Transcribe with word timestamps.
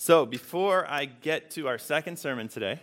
So, 0.00 0.24
before 0.24 0.88
I 0.88 1.06
get 1.06 1.50
to 1.50 1.66
our 1.66 1.76
second 1.76 2.20
sermon 2.20 2.46
today, 2.46 2.78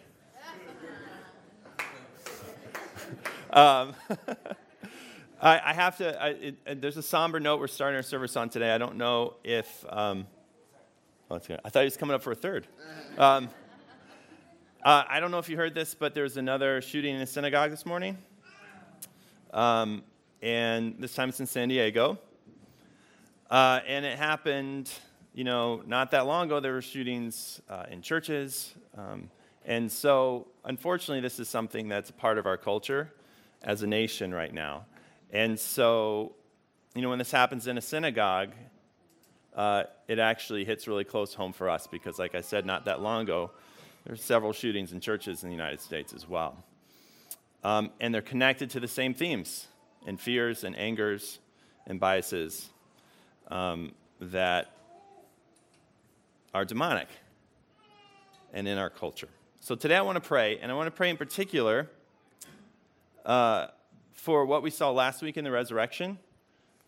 um, 3.53 3.93
I, 5.41 5.61
I, 5.63 5.73
have 5.73 5.97
to, 5.99 6.21
I, 6.21 6.27
it, 6.31 6.81
there's 6.81 6.97
a 6.97 7.01
somber 7.01 7.39
note 7.39 7.61
we're 7.61 7.67
starting 7.67 7.95
our 7.95 8.03
service 8.03 8.35
on 8.35 8.49
today. 8.49 8.75
I 8.75 8.77
don't 8.77 8.97
know 8.97 9.35
if, 9.45 9.85
um, 9.87 10.27
oh, 11.31 11.35
I 11.37 11.69
thought 11.69 11.79
he 11.79 11.85
was 11.85 11.95
coming 11.95 12.15
up 12.15 12.21
for 12.21 12.33
a 12.33 12.35
third. 12.35 12.67
Um, 13.17 13.47
uh, 14.83 15.05
I 15.07 15.21
don't 15.21 15.31
know 15.31 15.39
if 15.39 15.47
you 15.47 15.55
heard 15.55 15.73
this, 15.73 15.95
but 15.95 16.13
there's 16.13 16.35
another 16.35 16.81
shooting 16.81 17.15
in 17.15 17.21
a 17.21 17.25
synagogue 17.25 17.71
this 17.71 17.85
morning. 17.85 18.17
Um, 19.53 20.03
and 20.41 20.95
this 20.99 21.15
time 21.15 21.29
it's 21.29 21.39
in 21.39 21.45
San 21.45 21.69
Diego. 21.69 22.19
Uh, 23.49 23.79
and 23.87 24.03
it 24.03 24.17
happened, 24.17 24.91
you 25.35 25.43
know, 25.43 25.83
not 25.85 26.11
that 26.11 26.25
long 26.25 26.45
ago. 26.47 26.61
There 26.61 26.71
were 26.71 26.81
shootings 26.81 27.61
uh, 27.69 27.83
in 27.91 28.01
churches. 28.01 28.73
Um, 28.97 29.29
and 29.65 29.91
so, 29.91 30.47
unfortunately, 30.63 31.19
this 31.19 31.41
is 31.41 31.49
something 31.49 31.89
that's 31.89 32.09
part 32.09 32.37
of 32.37 32.45
our 32.45 32.55
culture 32.55 33.11
as 33.61 33.83
a 33.83 33.87
nation 33.87 34.33
right 34.33 34.53
now. 34.53 34.85
And 35.31 35.59
so, 35.59 36.35
you 36.95 37.01
know, 37.01 37.09
when 37.09 37.19
this 37.19 37.31
happens 37.31 37.67
in 37.67 37.77
a 37.77 37.81
synagogue, 37.81 38.51
uh, 39.53 39.83
it 40.07 40.19
actually 40.19 40.63
hits 40.63 40.87
really 40.87 41.03
close 41.03 41.33
home 41.33 41.51
for 41.51 41.69
us 41.69 41.85
because, 41.85 42.17
like 42.17 42.33
I 42.33 42.41
said, 42.41 42.65
not 42.65 42.85
that 42.85 43.01
long 43.01 43.23
ago, 43.23 43.51
there 44.05 44.13
were 44.13 44.17
several 44.17 44.53
shootings 44.53 44.93
in 44.93 45.01
churches 45.01 45.43
in 45.43 45.49
the 45.49 45.55
United 45.55 45.81
States 45.81 46.13
as 46.13 46.29
well. 46.29 46.63
Um, 47.61 47.91
and 47.99 48.13
they're 48.13 48.21
connected 48.21 48.69
to 48.69 48.79
the 48.79 48.87
same 48.87 49.13
themes 49.13 49.67
and 50.07 50.17
fears 50.17 50.63
and 50.63 50.77
angers 50.77 51.39
and 51.87 51.99
biases 51.99 52.69
um, 53.49 53.91
that 54.21 54.74
are 56.55 56.63
demonic 56.63 57.09
and 58.53 58.65
in 58.65 58.77
our 58.77 58.89
culture. 58.89 59.27
So 59.59 59.75
today 59.75 59.97
I 59.97 60.01
want 60.03 60.15
to 60.15 60.25
pray, 60.25 60.57
and 60.57 60.71
I 60.71 60.75
want 60.75 60.87
to 60.87 60.91
pray 60.91 61.09
in 61.09 61.17
particular 61.17 61.89
uh, 63.25 63.67
for 64.13 64.45
what 64.45 64.63
we 64.63 64.69
saw 64.69 64.89
last 64.91 65.21
week 65.21 65.35
in 65.35 65.43
the 65.43 65.51
resurrection. 65.51 66.17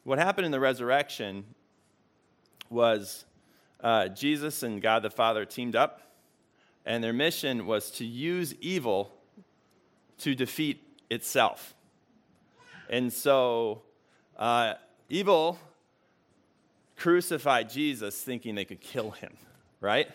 What 0.06 0.20
happened 0.20 0.46
in 0.46 0.54
the 0.54 0.60
resurrection 0.62 1.44
was 2.70 3.26
uh, 3.82 4.08
Jesus 4.08 4.64
and 4.64 4.82
God 4.82 5.04
the 5.04 5.10
Father 5.10 5.44
teamed 5.44 5.76
up, 5.76 6.14
and 6.86 7.04
their 7.04 7.12
mission 7.12 7.66
was 7.66 7.92
to 7.92 8.06
use 8.06 8.56
evil 8.62 9.12
to 10.20 10.34
defeat 10.34 10.82
itself. 11.10 11.76
And 12.90 13.12
so, 13.12 13.82
uh, 14.38 14.76
evil 15.10 15.60
crucified 16.96 17.70
Jesus 17.70 18.22
thinking 18.22 18.56
they 18.56 18.64
could 18.64 18.80
kill 18.80 19.12
him, 19.12 19.36
right? 19.82 20.10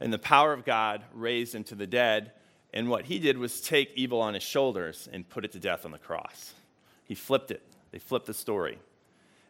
And 0.00 0.12
the 0.12 0.18
power 0.18 0.52
of 0.52 0.64
God 0.64 1.02
raised 1.12 1.54
him 1.54 1.64
to 1.64 1.74
the 1.74 1.86
dead. 1.86 2.32
And 2.72 2.88
what 2.88 3.06
he 3.06 3.18
did 3.18 3.36
was 3.36 3.60
take 3.60 3.92
evil 3.94 4.20
on 4.20 4.34
his 4.34 4.42
shoulders 4.42 5.08
and 5.12 5.28
put 5.28 5.44
it 5.44 5.52
to 5.52 5.58
death 5.58 5.84
on 5.84 5.90
the 5.90 5.98
cross. 5.98 6.54
He 7.04 7.14
flipped 7.14 7.50
it, 7.50 7.62
they 7.90 7.98
flipped 7.98 8.26
the 8.26 8.34
story. 8.34 8.78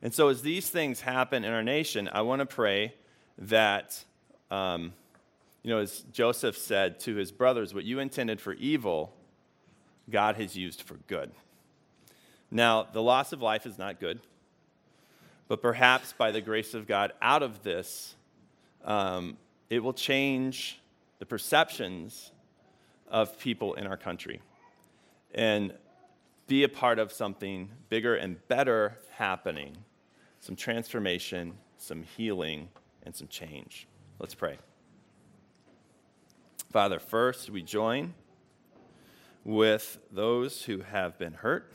And 0.03 0.14
so, 0.14 0.28
as 0.28 0.41
these 0.41 0.70
things 0.70 1.03
happen 1.03 1.45
in 1.45 1.53
our 1.53 1.62
nation, 1.62 2.08
I 2.11 2.23
want 2.23 2.41
to 2.41 2.47
pray 2.47 2.95
that, 3.36 4.03
um, 4.51 4.95
you 5.62 5.70
know, 5.70 5.78
as 5.78 6.05
Joseph 6.11 6.56
said 6.56 6.98
to 7.01 7.17
his 7.17 7.31
brothers, 7.31 7.75
what 7.75 7.84
you 7.84 7.98
intended 7.98 8.41
for 8.41 8.55
evil, 8.55 9.12
God 10.08 10.36
has 10.36 10.56
used 10.56 10.83
for 10.83 10.95
good. 11.06 11.31
Now, 12.51 12.86
the 12.91 13.03
loss 13.03 13.33
of 13.33 13.42
life 13.42 13.67
is 13.67 13.78
not 13.78 14.01
good, 14.01 14.20
but 15.48 15.61
perhaps 15.61 16.14
by 16.14 16.31
the 16.31 16.41
grace 16.41 16.73
of 16.73 16.86
God, 16.86 17.12
out 17.20 17.42
of 17.42 17.62
this, 17.62 18.14
um, 18.84 19.36
it 19.69 19.83
will 19.83 19.92
change 19.92 20.81
the 21.19 21.27
perceptions 21.27 22.33
of 23.09 23.39
people 23.39 23.75
in 23.75 23.86
our 23.86 23.97
country 23.97 24.41
and 25.34 25.73
be 26.47 26.64
a 26.64 26.69
part 26.69 26.98
of 26.98 27.13
something 27.13 27.70
bigger 27.89 28.14
and 28.17 28.36
better 28.48 28.96
happening 29.13 29.77
some 30.40 30.57
transformation, 30.57 31.52
some 31.77 32.02
healing, 32.02 32.69
and 33.02 33.14
some 33.14 33.29
change. 33.29 33.86
Let's 34.19 34.35
pray. 34.35 34.58
Father, 36.73 36.98
first 36.98 37.51
we 37.51 37.63
join 37.63 38.14
with 39.45 39.98
those 40.11 40.63
who 40.63 40.80
have 40.80 41.19
been 41.19 41.35
hurt 41.35 41.73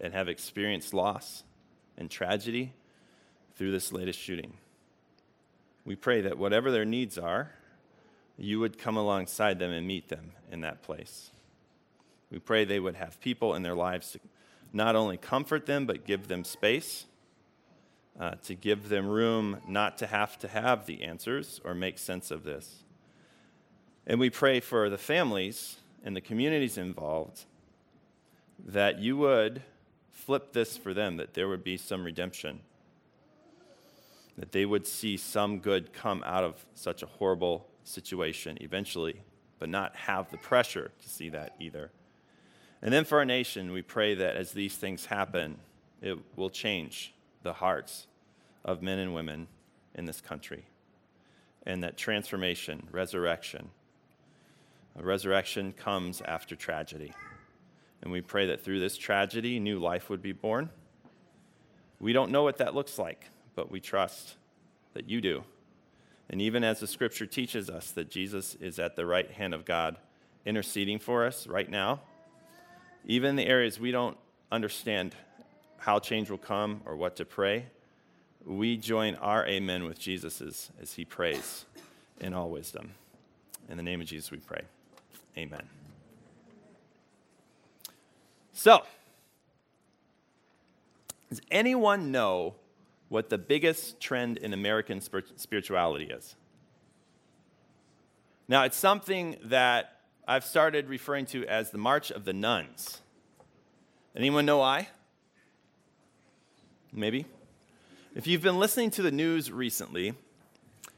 and 0.00 0.12
have 0.12 0.28
experienced 0.28 0.94
loss 0.94 1.42
and 1.96 2.10
tragedy 2.10 2.72
through 3.56 3.72
this 3.72 3.92
latest 3.92 4.18
shooting. 4.18 4.54
We 5.88 5.96
pray 5.96 6.20
that 6.20 6.36
whatever 6.36 6.70
their 6.70 6.84
needs 6.84 7.16
are, 7.16 7.50
you 8.36 8.60
would 8.60 8.76
come 8.76 8.98
alongside 8.98 9.58
them 9.58 9.70
and 9.70 9.86
meet 9.86 10.10
them 10.10 10.32
in 10.52 10.60
that 10.60 10.82
place. 10.82 11.30
We 12.30 12.40
pray 12.40 12.66
they 12.66 12.78
would 12.78 12.96
have 12.96 13.18
people 13.22 13.54
in 13.54 13.62
their 13.62 13.74
lives 13.74 14.12
to 14.12 14.20
not 14.70 14.96
only 14.96 15.16
comfort 15.16 15.64
them, 15.64 15.86
but 15.86 16.04
give 16.04 16.28
them 16.28 16.44
space, 16.44 17.06
uh, 18.20 18.32
to 18.44 18.54
give 18.54 18.90
them 18.90 19.08
room 19.08 19.62
not 19.66 19.96
to 19.96 20.06
have 20.06 20.38
to 20.40 20.48
have 20.48 20.84
the 20.84 21.02
answers 21.04 21.58
or 21.64 21.74
make 21.74 21.96
sense 21.96 22.30
of 22.30 22.44
this. 22.44 22.84
And 24.06 24.20
we 24.20 24.28
pray 24.28 24.60
for 24.60 24.90
the 24.90 24.98
families 24.98 25.78
and 26.04 26.14
the 26.14 26.20
communities 26.20 26.76
involved 26.76 27.46
that 28.62 28.98
you 28.98 29.16
would 29.16 29.62
flip 30.12 30.52
this 30.52 30.76
for 30.76 30.92
them, 30.92 31.16
that 31.16 31.32
there 31.32 31.48
would 31.48 31.64
be 31.64 31.78
some 31.78 32.04
redemption, 32.04 32.60
that 34.38 34.52
they 34.52 34.64
would 34.64 34.86
see 34.86 35.16
some 35.16 35.58
good 35.58 35.92
come 35.92 36.22
out 36.24 36.44
of 36.44 36.64
such 36.74 37.02
a 37.02 37.06
horrible 37.06 37.66
situation 37.82 38.56
eventually, 38.60 39.20
but 39.58 39.68
not 39.68 39.94
have 39.96 40.30
the 40.30 40.38
pressure 40.38 40.92
to 41.02 41.08
see 41.08 41.28
that 41.28 41.56
either. 41.58 41.90
And 42.80 42.94
then 42.94 43.04
for 43.04 43.18
our 43.18 43.24
nation, 43.24 43.72
we 43.72 43.82
pray 43.82 44.14
that 44.14 44.36
as 44.36 44.52
these 44.52 44.76
things 44.76 45.06
happen, 45.06 45.58
it 46.00 46.16
will 46.36 46.50
change 46.50 47.12
the 47.42 47.52
hearts 47.52 48.06
of 48.64 48.80
men 48.80 49.00
and 49.00 49.12
women 49.12 49.48
in 49.96 50.04
this 50.04 50.20
country. 50.20 50.64
And 51.66 51.82
that 51.82 51.96
transformation, 51.96 52.86
resurrection, 52.92 53.70
a 54.96 55.02
resurrection 55.02 55.72
comes 55.72 56.22
after 56.22 56.54
tragedy. 56.54 57.12
And 58.02 58.12
we 58.12 58.20
pray 58.20 58.46
that 58.46 58.62
through 58.62 58.78
this 58.78 58.96
tragedy, 58.96 59.58
new 59.58 59.80
life 59.80 60.08
would 60.08 60.22
be 60.22 60.32
born. 60.32 60.70
We 61.98 62.12
don't 62.12 62.30
know 62.30 62.44
what 62.44 62.58
that 62.58 62.76
looks 62.76 62.98
like, 62.98 63.28
but 63.58 63.72
we 63.72 63.80
trust 63.80 64.36
that 64.94 65.10
you 65.10 65.20
do. 65.20 65.42
And 66.30 66.40
even 66.40 66.62
as 66.62 66.78
the 66.78 66.86
scripture 66.86 67.26
teaches 67.26 67.68
us 67.68 67.90
that 67.90 68.08
Jesus 68.08 68.54
is 68.60 68.78
at 68.78 68.94
the 68.94 69.04
right 69.04 69.28
hand 69.32 69.52
of 69.52 69.64
God, 69.64 69.96
interceding 70.46 71.00
for 71.00 71.26
us 71.26 71.44
right 71.48 71.68
now, 71.68 71.98
even 73.04 73.30
in 73.30 73.34
the 73.34 73.46
areas 73.46 73.80
we 73.80 73.90
don't 73.90 74.16
understand 74.52 75.16
how 75.78 75.98
change 75.98 76.30
will 76.30 76.38
come 76.38 76.82
or 76.84 76.94
what 76.94 77.16
to 77.16 77.24
pray, 77.24 77.66
we 78.46 78.76
join 78.76 79.16
our 79.16 79.44
amen 79.48 79.82
with 79.82 79.98
Jesus's 79.98 80.70
as 80.80 80.92
he 80.92 81.04
prays 81.04 81.64
in 82.20 82.34
all 82.34 82.50
wisdom. 82.50 82.92
In 83.68 83.76
the 83.76 83.82
name 83.82 84.00
of 84.00 84.06
Jesus, 84.06 84.30
we 84.30 84.38
pray. 84.38 84.62
Amen. 85.36 85.68
So, 88.52 88.84
does 91.28 91.40
anyone 91.50 92.12
know 92.12 92.54
what 93.08 93.30
the 93.30 93.38
biggest 93.38 94.00
trend 94.00 94.36
in 94.38 94.52
American 94.52 95.00
spirituality 95.00 96.06
is? 96.06 96.36
Now, 98.48 98.64
it's 98.64 98.76
something 98.76 99.36
that 99.44 100.00
I've 100.26 100.44
started 100.44 100.88
referring 100.88 101.26
to 101.26 101.46
as 101.46 101.70
the 101.70 101.78
March 101.78 102.10
of 102.10 102.24
the 102.24 102.32
Nuns. 102.32 103.00
Anyone 104.16 104.46
know 104.46 104.58
why? 104.58 104.88
Maybe? 106.92 107.26
If 108.14 108.26
you've 108.26 108.42
been 108.42 108.58
listening 108.58 108.90
to 108.92 109.02
the 109.02 109.12
news 109.12 109.52
recently, 109.52 110.14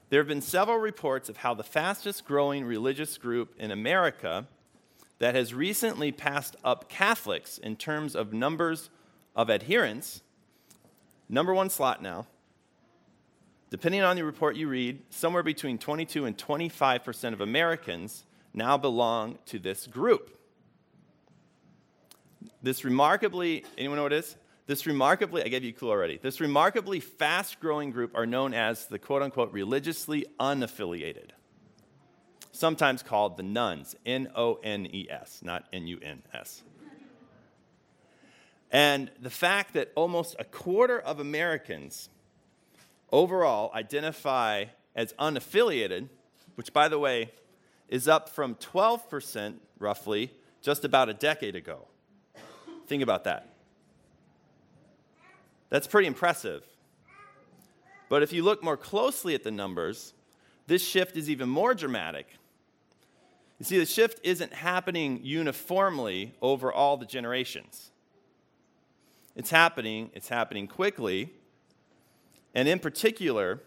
there 0.08 0.20
have 0.20 0.28
been 0.28 0.40
several 0.40 0.78
reports 0.78 1.28
of 1.28 1.38
how 1.38 1.54
the 1.54 1.62
fastest 1.62 2.24
growing 2.24 2.64
religious 2.64 3.18
group 3.18 3.54
in 3.58 3.70
America 3.70 4.46
that 5.18 5.34
has 5.34 5.52
recently 5.52 6.10
passed 6.10 6.56
up 6.64 6.88
Catholics 6.88 7.58
in 7.58 7.76
terms 7.76 8.16
of 8.16 8.32
numbers 8.32 8.90
of 9.36 9.50
adherents, 9.50 10.22
number 11.30 11.54
one 11.54 11.70
slot 11.70 12.02
now. 12.02 12.26
Depending 13.70 14.02
on 14.02 14.16
the 14.16 14.24
report 14.24 14.56
you 14.56 14.68
read, 14.68 15.00
somewhere 15.10 15.42
between 15.42 15.78
22 15.78 16.24
and 16.24 16.36
25 16.36 17.04
percent 17.04 17.34
of 17.34 17.40
Americans 17.40 18.24
now 18.52 18.76
belong 18.76 19.38
to 19.46 19.58
this 19.58 19.86
group. 19.86 20.36
This 22.62 22.84
remarkably, 22.84 23.64
anyone 23.78 23.96
know 23.96 24.02
what 24.02 24.12
it 24.12 24.24
is? 24.24 24.36
This 24.66 24.86
remarkably, 24.86 25.42
I 25.42 25.48
gave 25.48 25.64
you 25.64 25.70
a 25.70 25.72
clue 25.72 25.90
already. 25.90 26.18
This 26.20 26.40
remarkably 26.40 27.00
fast 27.00 27.58
growing 27.60 27.90
group 27.90 28.14
are 28.14 28.26
known 28.26 28.52
as 28.52 28.86
the 28.86 28.98
quote 28.98 29.22
unquote 29.22 29.52
religiously 29.52 30.26
unaffiliated 30.38 31.30
sometimes 32.60 33.02
called 33.02 33.36
the 33.36 33.42
nones, 33.42 33.96
N 34.06 34.30
O 34.36 34.60
N 34.62 34.86
E 34.86 35.08
S, 35.10 35.40
not 35.42 35.64
N 35.72 35.86
U 35.86 35.98
N 36.02 36.22
S. 36.32 36.62
And 38.70 39.10
the 39.20 39.30
fact 39.30 39.74
that 39.74 39.90
almost 39.94 40.36
a 40.38 40.44
quarter 40.44 40.98
of 40.98 41.18
Americans 41.18 42.08
overall 43.10 43.72
identify 43.74 44.66
as 44.94 45.12
unaffiliated, 45.14 46.08
which, 46.54 46.72
by 46.72 46.88
the 46.88 46.98
way, 46.98 47.32
is 47.88 48.06
up 48.06 48.28
from 48.28 48.54
12% 48.56 49.54
roughly 49.78 50.32
just 50.62 50.84
about 50.84 51.08
a 51.08 51.14
decade 51.14 51.56
ago. 51.56 51.86
Think 52.86 53.02
about 53.02 53.24
that. 53.24 53.48
That's 55.68 55.86
pretty 55.86 56.06
impressive. 56.06 56.64
But 58.08 58.22
if 58.22 58.32
you 58.32 58.42
look 58.42 58.62
more 58.62 58.76
closely 58.76 59.34
at 59.34 59.44
the 59.44 59.50
numbers, 59.52 60.12
this 60.66 60.86
shift 60.86 61.16
is 61.16 61.30
even 61.30 61.48
more 61.48 61.74
dramatic. 61.74 62.26
You 63.58 63.64
see, 63.64 63.78
the 63.78 63.86
shift 63.86 64.20
isn't 64.24 64.52
happening 64.52 65.20
uniformly 65.22 66.34
over 66.40 66.72
all 66.72 66.96
the 66.96 67.06
generations. 67.06 67.89
It's 69.40 69.48
happening, 69.48 70.10
it's 70.12 70.28
happening 70.28 70.66
quickly. 70.66 71.32
And 72.54 72.68
in 72.68 72.78
particular, 72.78 73.62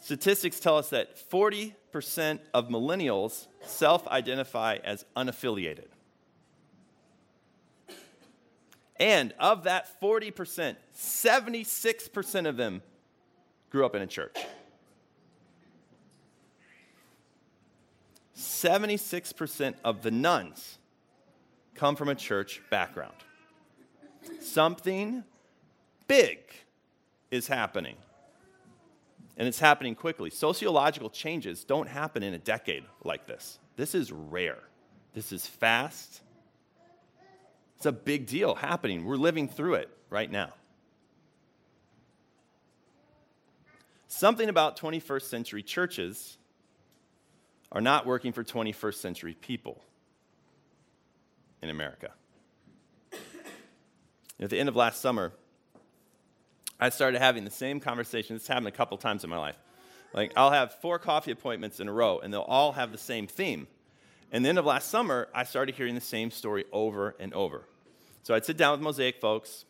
statistics 0.00 0.60
tell 0.60 0.78
us 0.78 0.90
that 0.90 1.16
40% 1.28 2.38
of 2.54 2.68
millennials 2.68 3.48
self 3.62 4.06
identify 4.06 4.78
as 4.84 5.04
unaffiliated. 5.16 5.88
And 9.00 9.34
of 9.40 9.64
that 9.64 10.00
40%, 10.00 10.76
76% 10.96 12.48
of 12.48 12.56
them 12.56 12.80
grew 13.70 13.84
up 13.84 13.96
in 13.96 14.02
a 14.02 14.06
church. 14.06 14.36
76% 18.36 19.74
of 19.82 20.02
the 20.02 20.12
nones 20.12 20.78
come 21.74 21.96
from 21.96 22.08
a 22.08 22.14
church 22.14 22.62
background. 22.70 23.23
Something 24.44 25.24
big 26.06 26.38
is 27.30 27.48
happening. 27.48 27.96
And 29.36 29.48
it's 29.48 29.58
happening 29.58 29.94
quickly. 29.94 30.30
Sociological 30.30 31.10
changes 31.10 31.64
don't 31.64 31.88
happen 31.88 32.22
in 32.22 32.34
a 32.34 32.38
decade 32.38 32.84
like 33.02 33.26
this. 33.26 33.58
This 33.76 33.94
is 33.94 34.12
rare. 34.12 34.58
This 35.14 35.32
is 35.32 35.46
fast. 35.46 36.20
It's 37.76 37.86
a 37.86 37.92
big 37.92 38.26
deal 38.26 38.54
happening. 38.54 39.04
We're 39.04 39.16
living 39.16 39.48
through 39.48 39.74
it 39.74 39.88
right 40.10 40.30
now. 40.30 40.52
Something 44.06 44.48
about 44.48 44.78
21st 44.78 45.22
century 45.22 45.62
churches 45.62 46.38
are 47.72 47.80
not 47.80 48.06
working 48.06 48.32
for 48.32 48.44
21st 48.44 48.94
century 48.94 49.34
people 49.40 49.82
in 51.62 51.70
America. 51.70 52.12
At 54.40 54.50
the 54.50 54.58
end 54.58 54.68
of 54.68 54.76
last 54.76 55.00
summer, 55.00 55.32
I 56.80 56.88
started 56.88 57.20
having 57.20 57.44
the 57.44 57.50
same 57.50 57.78
conversation. 57.78 58.34
This 58.34 58.48
happened 58.48 58.68
a 58.68 58.72
couple 58.72 58.98
times 58.98 59.22
in 59.22 59.30
my 59.30 59.38
life. 59.38 59.56
Like, 60.12 60.32
I'll 60.36 60.50
have 60.50 60.74
four 60.74 60.98
coffee 60.98 61.30
appointments 61.30 61.80
in 61.80 61.88
a 61.88 61.92
row, 61.92 62.18
and 62.18 62.32
they'll 62.32 62.42
all 62.42 62.72
have 62.72 62.92
the 62.92 62.98
same 62.98 63.26
theme. 63.26 63.66
And 64.32 64.44
the 64.44 64.48
end 64.48 64.58
of 64.58 64.64
last 64.64 64.90
summer, 64.90 65.28
I 65.34 65.44
started 65.44 65.76
hearing 65.76 65.94
the 65.94 66.00
same 66.00 66.30
story 66.30 66.64
over 66.72 67.14
and 67.20 67.32
over. 67.32 67.66
So 68.22 68.34
I'd 68.34 68.44
sit 68.44 68.56
down 68.56 68.72
with 68.72 68.80
Mosaic 68.80 69.20
folks, 69.20 69.64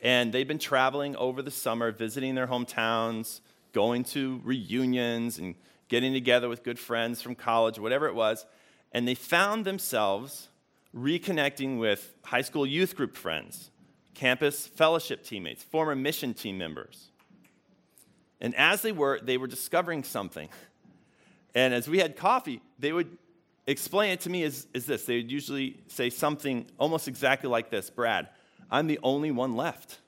and 0.00 0.32
they'd 0.32 0.48
been 0.48 0.58
traveling 0.58 1.14
over 1.16 1.42
the 1.42 1.50
summer, 1.50 1.92
visiting 1.92 2.34
their 2.34 2.48
hometowns, 2.48 3.40
going 3.72 4.04
to 4.04 4.40
reunions, 4.44 5.38
and 5.38 5.54
getting 5.88 6.12
together 6.12 6.48
with 6.48 6.64
good 6.64 6.78
friends 6.78 7.22
from 7.22 7.34
college, 7.34 7.78
whatever 7.78 8.06
it 8.06 8.14
was. 8.14 8.46
And 8.90 9.06
they 9.06 9.14
found 9.14 9.64
themselves 9.64 10.48
reconnecting 10.94 11.78
with 11.78 12.14
high 12.24 12.42
school 12.42 12.66
youth 12.66 12.96
group 12.96 13.16
friends 13.16 13.70
campus 14.14 14.66
fellowship 14.66 15.24
teammates, 15.24 15.62
former 15.62 15.94
mission 15.94 16.34
team 16.34 16.56
members. 16.58 17.10
And 18.40 18.54
as 18.54 18.82
they 18.82 18.92
were, 18.92 19.20
they 19.22 19.36
were 19.36 19.46
discovering 19.46 20.04
something. 20.04 20.48
And 21.54 21.72
as 21.72 21.88
we 21.88 21.98
had 21.98 22.16
coffee, 22.16 22.60
they 22.78 22.92
would 22.92 23.16
explain 23.66 24.12
it 24.12 24.20
to 24.20 24.30
me 24.30 24.42
as, 24.42 24.66
as 24.74 24.86
this. 24.86 25.04
They 25.04 25.16
would 25.16 25.30
usually 25.30 25.80
say 25.88 26.10
something 26.10 26.66
almost 26.78 27.08
exactly 27.08 27.48
like 27.48 27.70
this 27.70 27.90
Brad, 27.90 28.28
I'm 28.70 28.86
the 28.86 28.98
only 29.02 29.30
one 29.30 29.56
left. 29.56 29.98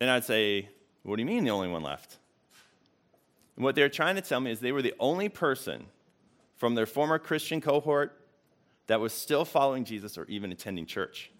And 0.00 0.10
I'd 0.10 0.24
say, 0.24 0.68
What 1.02 1.16
do 1.16 1.22
you 1.22 1.26
mean 1.26 1.44
the 1.44 1.50
only 1.50 1.68
one 1.68 1.82
left? 1.82 2.18
And 3.56 3.64
what 3.64 3.74
they're 3.74 3.88
trying 3.88 4.16
to 4.16 4.22
tell 4.22 4.40
me 4.40 4.50
is 4.50 4.60
they 4.60 4.72
were 4.72 4.82
the 4.82 4.94
only 4.98 5.28
person 5.28 5.86
from 6.56 6.74
their 6.74 6.86
former 6.86 7.18
Christian 7.18 7.60
cohort 7.60 8.18
that 8.86 9.00
was 9.00 9.12
still 9.12 9.44
following 9.44 9.84
Jesus 9.84 10.18
or 10.18 10.24
even 10.26 10.52
attending 10.52 10.86
church. 10.86 11.30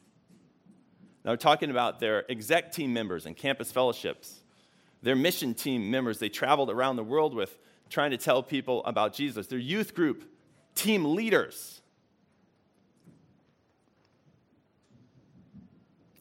Now, 1.25 1.33
we're 1.33 1.37
talking 1.37 1.71
about 1.71 2.01
their 2.01 2.31
exec 2.31 2.73
team 2.73 2.93
members 2.93 3.27
and 3.27 3.37
campus 3.37 3.71
fellowships, 3.71 4.41
their 5.03 5.17
mission 5.17 5.55
team 5.55 5.91
members 5.91 6.19
they 6.19 6.29
traveled 6.29 6.71
around 6.71 6.97
the 6.97 7.05
world 7.05 7.35
with, 7.35 7.57
trying 7.89 8.11
to 8.11 8.17
tell 8.17 8.43
people 8.43 8.85
about 8.85 9.13
Jesus, 9.13 9.47
their 9.47 9.59
youth 9.59 9.95
group 9.95 10.25
team 10.75 11.15
leaders. 11.15 11.81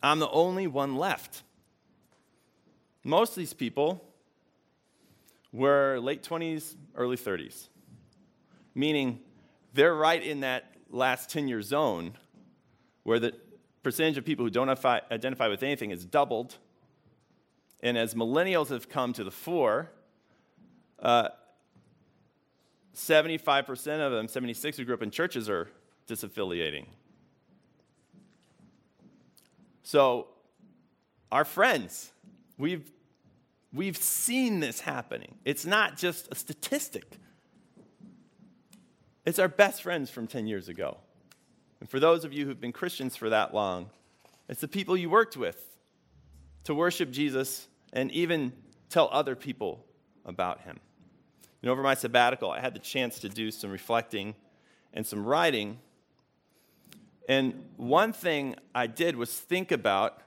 I'm 0.04 0.20
the 0.20 0.30
only 0.30 0.68
one 0.68 0.96
left. 0.96 1.44
Most 3.04 3.32
of 3.32 3.36
these 3.38 3.54
people 3.54 4.04
were 5.52 6.00
late 6.00 6.24
20s, 6.24 6.76
early 6.96 7.18
30s, 7.18 7.68
meaning 8.76 9.20
they're 9.74 9.96
right 9.96 10.22
in 10.22 10.42
that 10.42 10.71
last 10.92 11.30
10 11.30 11.48
year 11.48 11.62
zone 11.62 12.14
where 13.04 13.20
the 13.20 13.34
percentage 13.84 14.18
of 14.18 14.26
people 14.26 14.46
who 14.46 14.52
don't 14.52 14.70
identify 14.70 15.48
with 15.48 15.64
anything 15.64 15.90
has 15.90 16.06
doubled. 16.06 16.58
And 17.82 17.98
as 17.98 18.14
millennials 18.14 18.70
have 18.70 18.90
come 18.90 19.12
to 19.14 19.24
the 19.24 19.32
fore, 19.32 19.90
uh, 21.00 21.30
75% 22.96 24.06
of 24.06 24.12
them, 24.12 24.28
76 24.28 24.78
who 24.78 24.86
grew 24.86 24.94
up 24.94 25.02
in 25.02 25.10
churches, 25.10 25.50
are 25.50 25.70
disaffiliating. 26.08 26.86
So, 29.84 30.28
our 31.32 31.46
friends, 31.46 32.12
we've, 32.58 32.92
we've 33.74 33.98
seen 33.98 34.60
this 34.60 34.82
happening. 34.82 35.36
It's 35.44 35.66
not 35.66 35.98
just 35.98 36.28
a 36.32 36.36
statistic. 36.36 37.18
It's 39.26 39.40
our 39.40 39.48
best 39.48 39.84
friends 39.84 40.10
from 40.10 40.28
10 40.28 40.48
years 40.48 40.68
ago. 40.68 40.98
And 41.80 41.90
for 41.90 42.00
those 42.00 42.24
of 42.24 42.34
you 42.34 42.46
who've 42.46 42.60
been 42.60 42.72
Christians 42.72 43.16
for 43.16 43.30
that 43.30 43.54
long, 43.54 43.90
it's 44.50 44.62
the 44.62 44.68
people 44.68 44.98
you 44.98 45.10
worked 45.10 45.38
with 45.38 45.78
to 46.64 46.74
worship 46.74 47.12
Jesus 47.12 47.68
and 47.94 48.12
even 48.12 48.54
tell 48.90 49.10
other 49.12 49.36
people 49.36 49.86
about 50.26 50.62
him. 50.62 50.80
And 51.62 51.70
over 51.70 51.84
my 51.84 51.94
sabbatical, 51.94 52.52
I 52.52 52.60
had 52.60 52.74
the 52.74 52.80
chance 52.80 53.20
to 53.20 53.30
do 53.30 53.52
some 53.52 53.72
reflecting 53.72 54.36
and 54.94 55.06
some 55.06 55.26
writing. 55.26 55.80
And 57.30 57.64
one 57.78 58.14
thing 58.14 58.56
I 58.74 58.88
did 58.88 59.16
was 59.16 59.32
think 59.32 59.72
about 59.72 60.22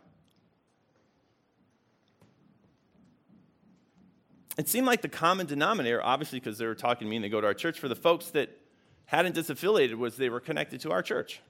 it 4.57 4.68
seemed 4.68 4.87
like 4.87 5.02
the 5.02 5.09
common 5.09 5.47
denominator, 5.47 6.00
obviously, 6.00 6.38
because 6.38 6.59
they 6.59 6.66
were 6.66 6.76
talking 6.76 7.07
to 7.07 7.11
me 7.11 7.16
and 7.16 7.25
they 7.25 7.28
go 7.28 7.40
to 7.40 7.47
our 7.47 7.54
church, 7.54 7.80
for 7.80 7.88
the 7.88 7.97
folks 7.97 8.30
that 8.30 8.57
hadn't 9.06 9.37
disaffiliated 9.37 9.94
was 9.96 10.16
they 10.16 10.28
were 10.28 10.40
connected 10.40 10.80
to 10.80 10.90
our 10.90 11.02
church. 11.02 11.40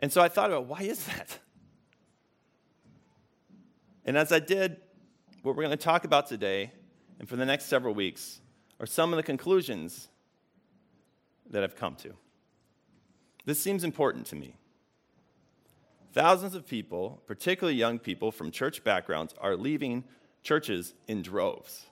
And 0.00 0.12
so 0.12 0.20
I 0.20 0.28
thought 0.28 0.50
about 0.50 0.66
why 0.66 0.82
is 0.82 1.04
that? 1.06 1.38
And 4.04 4.16
as 4.16 4.32
I 4.32 4.38
did, 4.38 4.76
what 5.42 5.56
we're 5.56 5.64
going 5.64 5.76
to 5.76 5.84
talk 5.84 6.04
about 6.04 6.28
today 6.28 6.72
and 7.18 7.28
for 7.28 7.36
the 7.36 7.44
next 7.44 7.66
several 7.66 7.94
weeks 7.94 8.40
are 8.80 8.86
some 8.86 9.12
of 9.12 9.16
the 9.16 9.22
conclusions 9.22 10.08
that 11.50 11.62
I've 11.64 11.76
come 11.76 11.96
to. 11.96 12.14
This 13.44 13.60
seems 13.60 13.82
important 13.82 14.26
to 14.26 14.36
me. 14.36 14.56
Thousands 16.12 16.54
of 16.54 16.66
people, 16.66 17.22
particularly 17.26 17.76
young 17.76 17.98
people 17.98 18.30
from 18.30 18.50
church 18.50 18.84
backgrounds, 18.84 19.34
are 19.40 19.56
leaving 19.56 20.04
churches 20.42 20.94
in 21.06 21.22
droves. 21.22 21.86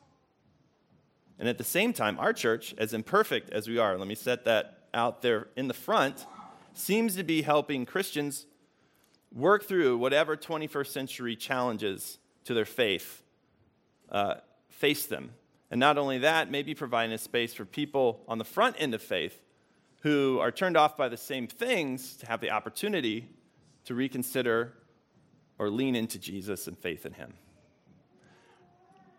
And 1.39 1.49
at 1.49 1.59
the 1.59 1.65
same 1.65 1.93
time, 1.93 2.19
our 2.19 2.33
church, 2.33 2.75
as 2.79 2.95
imperfect 2.95 3.51
as 3.51 3.69
we 3.69 3.79
are, 3.79 3.97
let 3.99 4.09
me 4.09 4.15
set 4.15 4.45
that 4.45 4.85
out 4.95 5.23
there 5.23 5.49
in 5.57 5.69
the 5.69 5.75
front, 5.75 6.27
seems 6.73 7.17
to 7.17 7.25
be 7.25 7.43
helping 7.43 7.85
Christians 7.85 8.47
work 9.33 9.65
through 9.65 9.99
whatever 9.99 10.37
21st 10.37 10.87
century 10.87 11.37
challenges 11.37 12.19
to 12.45 12.55
their 12.55 12.65
faith 12.65 13.23
uh, 14.11 14.37
face 14.69 15.07
them. 15.07 15.33
And 15.71 15.81
not 15.81 15.99
only 15.99 16.19
that, 16.19 16.51
maybe 16.51 16.75
providing 16.75 17.13
a 17.13 17.19
space 17.19 17.53
for 17.53 17.65
people 17.65 18.23
on 18.29 18.39
the 18.39 18.45
front 18.45 18.77
end 18.79 18.95
of 18.95 19.03
faith 19.03 19.43
who 20.03 20.39
are 20.39 20.53
turned 20.53 20.77
off 20.77 20.97
by 20.97 21.09
the 21.09 21.17
same 21.17 21.47
things 21.47 22.17
to 22.19 22.27
have 22.27 22.41
the 22.41 22.51
opportunity 22.51 23.29
to 23.85 23.95
reconsider 23.95 24.73
or 25.59 25.71
lean 25.71 25.97
into 25.97 26.19
Jesus 26.19 26.67
and 26.69 26.79
faith 26.79 27.05
in 27.05 27.15
Him. 27.15 27.35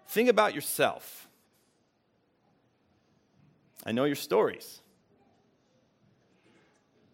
Think 0.08 0.30
about 0.30 0.56
yourself. 0.56 1.26
I 3.86 3.91
know 3.91 4.05
your 4.05 4.15
stories. 4.15 4.81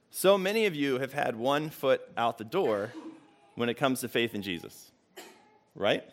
So 0.10 0.38
many 0.38 0.65
of 0.65 0.75
you 0.75 1.00
have 1.00 1.13
had 1.13 1.36
one 1.36 1.70
foot 1.70 2.01
out 2.15 2.38
the 2.38 2.43
door 2.43 2.93
when 3.55 3.70
it 3.70 3.75
comes 3.75 4.01
to 4.01 4.08
faith 4.08 4.36
in 4.36 4.41
Jesus, 4.41 4.91
right? 5.75 6.03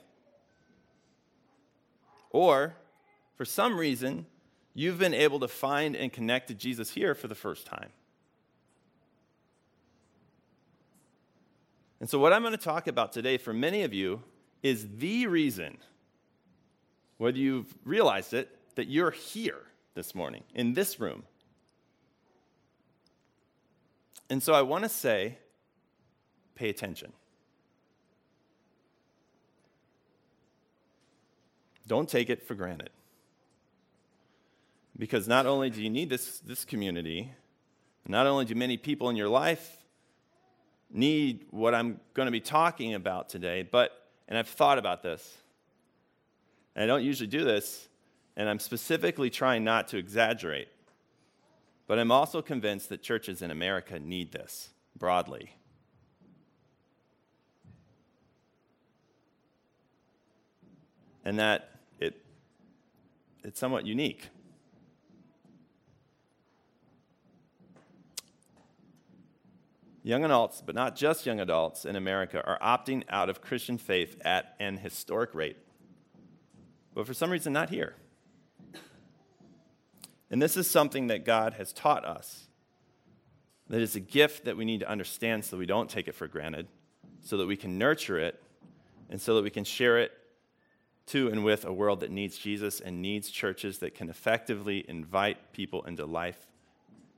Or, 2.30 2.74
for 3.36 3.44
some 3.44 3.78
reason, 3.78 4.26
you've 4.74 4.98
been 4.98 5.14
able 5.14 5.40
to 5.40 5.48
find 5.48 5.96
and 5.96 6.12
connect 6.12 6.48
to 6.48 6.54
Jesus 6.54 6.90
here 6.90 7.14
for 7.14 7.28
the 7.28 7.34
first 7.34 7.66
time. 7.66 7.90
And 12.00 12.08
so, 12.08 12.18
what 12.18 12.32
I'm 12.32 12.40
going 12.40 12.52
to 12.52 12.58
talk 12.58 12.86
about 12.86 13.12
today 13.12 13.36
for 13.36 13.52
many 13.52 13.82
of 13.82 13.92
you 13.92 14.22
is 14.62 14.86
the 14.96 15.26
reason, 15.26 15.76
whether 17.18 17.36
you've 17.36 17.74
realized 17.84 18.32
it, 18.32 18.48
that 18.76 18.88
you're 18.88 19.10
here 19.10 19.60
this 19.94 20.14
morning 20.14 20.44
in 20.54 20.74
this 20.74 21.00
room. 21.00 21.24
And 24.28 24.42
so, 24.42 24.52
I 24.52 24.62
want 24.62 24.84
to 24.84 24.88
say, 24.88 25.38
pay 26.54 26.68
attention. 26.68 27.12
Don't 31.86 32.08
take 32.08 32.30
it 32.30 32.46
for 32.46 32.54
granted. 32.54 32.90
Because 34.96 35.26
not 35.26 35.46
only 35.46 35.70
do 35.70 35.82
you 35.82 35.90
need 35.90 36.08
this, 36.08 36.38
this 36.38 36.64
community, 36.64 37.32
not 38.06 38.28
only 38.28 38.44
do 38.44 38.54
many 38.54 38.76
people 38.76 39.08
in 39.08 39.16
your 39.16 39.28
life 39.28 39.78
need 40.92 41.46
what 41.50 41.74
I'm 41.74 41.98
going 42.14 42.26
to 42.26 42.32
be 42.32 42.40
talking 42.40 42.94
about 42.94 43.28
today, 43.28 43.62
but, 43.62 43.90
and 44.28 44.38
I've 44.38 44.48
thought 44.48 44.78
about 44.78 45.02
this, 45.02 45.38
and 46.76 46.84
I 46.84 46.86
don't 46.86 47.02
usually 47.02 47.26
do 47.26 47.44
this, 47.44 47.88
and 48.40 48.48
I'm 48.48 48.58
specifically 48.58 49.28
trying 49.28 49.64
not 49.64 49.88
to 49.88 49.98
exaggerate, 49.98 50.68
but 51.86 51.98
I'm 51.98 52.10
also 52.10 52.40
convinced 52.40 52.88
that 52.88 53.02
churches 53.02 53.42
in 53.42 53.50
America 53.50 54.00
need 54.00 54.32
this 54.32 54.70
broadly. 54.96 55.56
And 61.22 61.38
that 61.38 61.68
it, 61.98 62.24
it's 63.44 63.60
somewhat 63.60 63.84
unique. 63.84 64.30
Young 70.02 70.24
adults, 70.24 70.62
but 70.64 70.74
not 70.74 70.96
just 70.96 71.26
young 71.26 71.40
adults 71.40 71.84
in 71.84 71.94
America, 71.94 72.42
are 72.46 72.58
opting 72.60 73.04
out 73.10 73.28
of 73.28 73.42
Christian 73.42 73.76
faith 73.76 74.18
at 74.24 74.56
an 74.58 74.78
historic 74.78 75.34
rate. 75.34 75.58
But 76.94 77.06
for 77.06 77.12
some 77.12 77.30
reason, 77.30 77.52
not 77.52 77.68
here. 77.68 77.96
And 80.30 80.40
this 80.40 80.56
is 80.56 80.70
something 80.70 81.08
that 81.08 81.24
God 81.24 81.54
has 81.54 81.72
taught 81.72 82.04
us 82.04 82.46
that 83.68 83.80
is 83.80 83.94
a 83.94 84.00
gift 84.00 84.44
that 84.44 84.56
we 84.56 84.64
need 84.64 84.80
to 84.80 84.88
understand 84.88 85.44
so 85.44 85.56
we 85.56 85.66
don't 85.66 85.88
take 85.88 86.08
it 86.08 86.14
for 86.14 86.26
granted, 86.26 86.66
so 87.22 87.36
that 87.36 87.46
we 87.46 87.56
can 87.56 87.78
nurture 87.78 88.18
it, 88.18 88.40
and 89.08 89.20
so 89.20 89.36
that 89.36 89.42
we 89.42 89.50
can 89.50 89.64
share 89.64 89.98
it 89.98 90.12
to 91.06 91.28
and 91.28 91.44
with 91.44 91.64
a 91.64 91.72
world 91.72 92.00
that 92.00 92.10
needs 92.10 92.36
Jesus 92.36 92.80
and 92.80 93.00
needs 93.00 93.30
churches 93.30 93.78
that 93.78 93.94
can 93.94 94.08
effectively 94.08 94.84
invite 94.88 95.52
people 95.52 95.84
into 95.84 96.04
life 96.06 96.46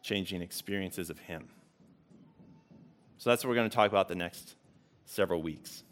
changing 0.02 0.42
experiences 0.42 1.11
of 1.11 1.19
Him. 1.21 1.49
So 3.19 3.31
that's 3.31 3.45
what 3.45 3.50
we're 3.50 3.57
going 3.57 3.71
to 3.71 3.76
talk 3.76 3.90
about 3.90 4.09
the 4.09 4.14
next 4.14 4.57
several 5.04 5.42
weeks. 5.42 5.85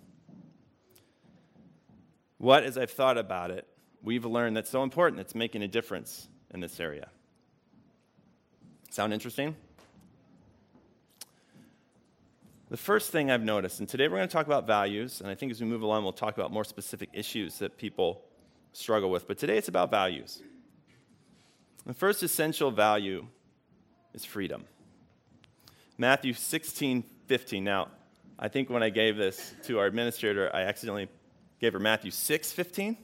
What, 2.38 2.64
as 2.64 2.76
I've 2.78 2.90
thought 2.90 3.18
about 3.18 3.50
it, 3.50 3.66
we've 4.02 4.24
learned 4.24 4.56
that's 4.56 4.70
so 4.70 4.82
important 4.82 5.18
that's 5.18 5.34
making 5.34 5.62
a 5.62 5.68
difference 5.68 6.28
in 6.52 6.60
this 6.60 6.80
area. 6.80 7.08
Sound 8.90 9.12
interesting? 9.12 9.56
The 12.70 12.76
first 12.76 13.10
thing 13.10 13.30
I've 13.30 13.42
noticed, 13.42 13.80
and 13.80 13.88
today 13.88 14.06
we're 14.06 14.16
going 14.16 14.28
to 14.28 14.32
talk 14.32 14.46
about 14.46 14.66
values, 14.66 15.20
and 15.20 15.28
I 15.28 15.34
think 15.34 15.50
as 15.50 15.60
we 15.60 15.66
move 15.66 15.82
along, 15.82 16.04
we'll 16.04 16.12
talk 16.12 16.36
about 16.36 16.52
more 16.52 16.64
specific 16.64 17.08
issues 17.12 17.58
that 17.58 17.76
people 17.76 18.22
struggle 18.72 19.10
with. 19.10 19.26
But 19.26 19.38
today 19.38 19.58
it's 19.58 19.68
about 19.68 19.90
values. 19.90 20.40
The 21.84 21.94
first 21.94 22.22
essential 22.22 22.70
value 22.70 23.26
is 24.14 24.24
freedom. 24.24 24.64
Matthew 25.98 26.32
16, 26.32 27.04
15. 27.26 27.64
Now, 27.64 27.88
I 28.38 28.48
think 28.48 28.70
when 28.70 28.82
I 28.82 28.90
gave 28.90 29.16
this 29.16 29.54
to 29.64 29.78
our 29.78 29.86
administrator, 29.86 30.54
I 30.54 30.62
accidentally 30.62 31.08
gave 31.60 31.72
her 31.72 31.78
Matthew 31.78 32.10
6, 32.10 32.52
15. 32.52 32.96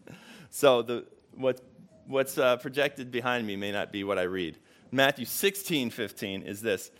so 0.50 0.82
the, 0.82 1.06
what, 1.34 1.60
what's 2.06 2.38
uh, 2.38 2.56
projected 2.56 3.10
behind 3.10 3.46
me 3.46 3.56
may 3.56 3.72
not 3.72 3.92
be 3.92 4.04
what 4.04 4.18
I 4.18 4.22
read. 4.22 4.58
Matthew 4.90 5.24
16, 5.24 5.90
15 5.90 6.42
is 6.42 6.60
this 6.62 6.90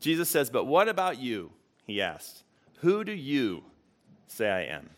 Jesus 0.00 0.28
says, 0.28 0.50
But 0.50 0.64
what 0.64 0.88
about 0.88 1.18
you? 1.18 1.52
He 1.86 2.00
asked. 2.00 2.44
Who 2.80 3.04
do 3.04 3.12
you 3.12 3.62
say 4.26 4.50
I 4.50 4.62
am? 4.62 4.90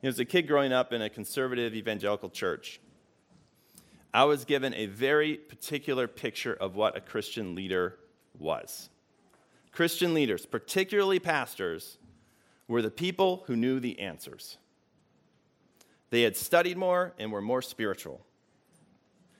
You 0.00 0.04
know, 0.04 0.08
as 0.10 0.18
a 0.18 0.24
kid 0.24 0.46
growing 0.46 0.72
up 0.72 0.92
in 0.92 1.02
a 1.02 1.10
conservative 1.10 1.74
evangelical 1.74 2.30
church, 2.30 2.80
I 4.14 4.24
was 4.24 4.44
given 4.44 4.74
a 4.74 4.86
very 4.86 5.36
particular 5.36 6.06
picture 6.06 6.54
of 6.54 6.76
what 6.76 6.96
a 6.96 7.00
Christian 7.00 7.54
leader 7.54 7.98
was. 8.38 8.90
Christian 9.72 10.12
leaders, 10.12 10.44
particularly 10.44 11.18
pastors, 11.18 11.98
were 12.68 12.82
the 12.82 12.90
people 12.90 13.44
who 13.46 13.56
knew 13.56 13.80
the 13.80 13.98
answers. 13.98 14.58
They 16.12 16.20
had 16.20 16.36
studied 16.36 16.76
more 16.76 17.14
and 17.18 17.32
were 17.32 17.40
more 17.40 17.62
spiritual. 17.62 18.20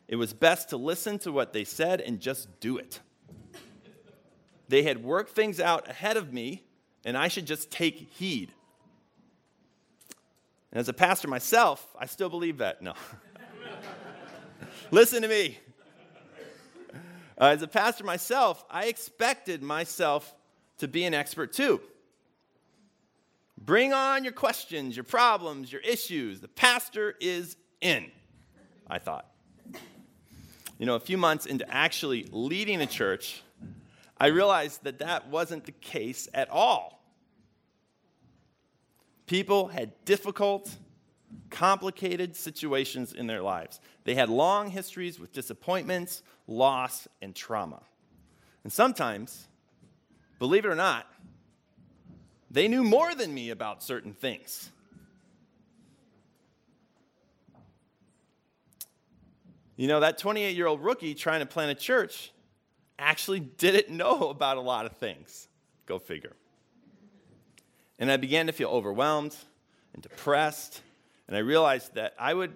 It 0.08 0.16
was 0.16 0.32
best 0.32 0.70
to 0.70 0.78
listen 0.78 1.18
to 1.18 1.30
what 1.30 1.52
they 1.52 1.64
said 1.64 2.00
and 2.00 2.18
just 2.18 2.60
do 2.60 2.78
it. 2.78 3.00
They 4.68 4.82
had 4.82 5.04
worked 5.04 5.32
things 5.32 5.60
out 5.60 5.90
ahead 5.90 6.16
of 6.16 6.32
me, 6.32 6.64
and 7.04 7.14
I 7.14 7.28
should 7.28 7.46
just 7.46 7.70
take 7.70 8.10
heed. 8.14 8.54
And 10.70 10.80
as 10.80 10.88
a 10.88 10.94
pastor 10.94 11.28
myself, 11.28 11.86
I 11.98 12.06
still 12.06 12.30
believe 12.30 12.56
that. 12.58 12.80
No. 12.80 12.94
listen 14.90 15.20
to 15.20 15.28
me. 15.28 15.58
Uh, 17.38 17.48
as 17.48 17.60
a 17.60 17.68
pastor 17.68 18.04
myself, 18.04 18.64
I 18.70 18.86
expected 18.86 19.62
myself 19.62 20.34
to 20.78 20.88
be 20.88 21.04
an 21.04 21.12
expert 21.12 21.52
too. 21.52 21.82
Bring 23.64 23.92
on 23.92 24.24
your 24.24 24.32
questions, 24.32 24.96
your 24.96 25.04
problems, 25.04 25.70
your 25.70 25.82
issues. 25.82 26.40
The 26.40 26.48
pastor 26.48 27.14
is 27.20 27.56
in, 27.80 28.10
I 28.88 28.98
thought. 28.98 29.26
You 30.78 30.86
know, 30.86 30.96
a 30.96 31.00
few 31.00 31.16
months 31.16 31.46
into 31.46 31.68
actually 31.72 32.26
leading 32.32 32.80
a 32.80 32.86
church, 32.86 33.40
I 34.18 34.26
realized 34.28 34.82
that 34.82 34.98
that 34.98 35.28
wasn't 35.28 35.64
the 35.64 35.72
case 35.72 36.28
at 36.34 36.50
all. 36.50 37.04
People 39.26 39.68
had 39.68 39.92
difficult, 40.04 40.76
complicated 41.50 42.34
situations 42.34 43.12
in 43.12 43.28
their 43.28 43.42
lives. 43.42 43.78
They 44.02 44.16
had 44.16 44.28
long 44.28 44.70
histories 44.70 45.20
with 45.20 45.32
disappointments, 45.32 46.24
loss, 46.48 47.06
and 47.20 47.32
trauma. 47.32 47.82
And 48.64 48.72
sometimes, 48.72 49.46
believe 50.40 50.64
it 50.64 50.68
or 50.68 50.74
not, 50.74 51.06
they 52.52 52.68
knew 52.68 52.84
more 52.84 53.14
than 53.14 53.32
me 53.32 53.48
about 53.48 53.82
certain 53.82 54.12
things. 54.12 54.70
You 59.76 59.88
know, 59.88 60.00
that 60.00 60.18
28 60.18 60.54
year 60.54 60.66
old 60.66 60.84
rookie 60.84 61.14
trying 61.14 61.40
to 61.40 61.46
plant 61.46 61.70
a 61.70 61.74
church 61.74 62.30
actually 62.98 63.40
didn't 63.40 63.88
know 63.96 64.28
about 64.28 64.58
a 64.58 64.60
lot 64.60 64.84
of 64.84 64.92
things. 64.98 65.48
Go 65.86 65.98
figure. 65.98 66.34
And 67.98 68.10
I 68.10 68.18
began 68.18 68.46
to 68.46 68.52
feel 68.52 68.68
overwhelmed 68.68 69.34
and 69.94 70.02
depressed, 70.02 70.82
and 71.28 71.36
I 71.36 71.40
realized 71.40 71.94
that 71.94 72.14
I 72.18 72.34
would 72.34 72.54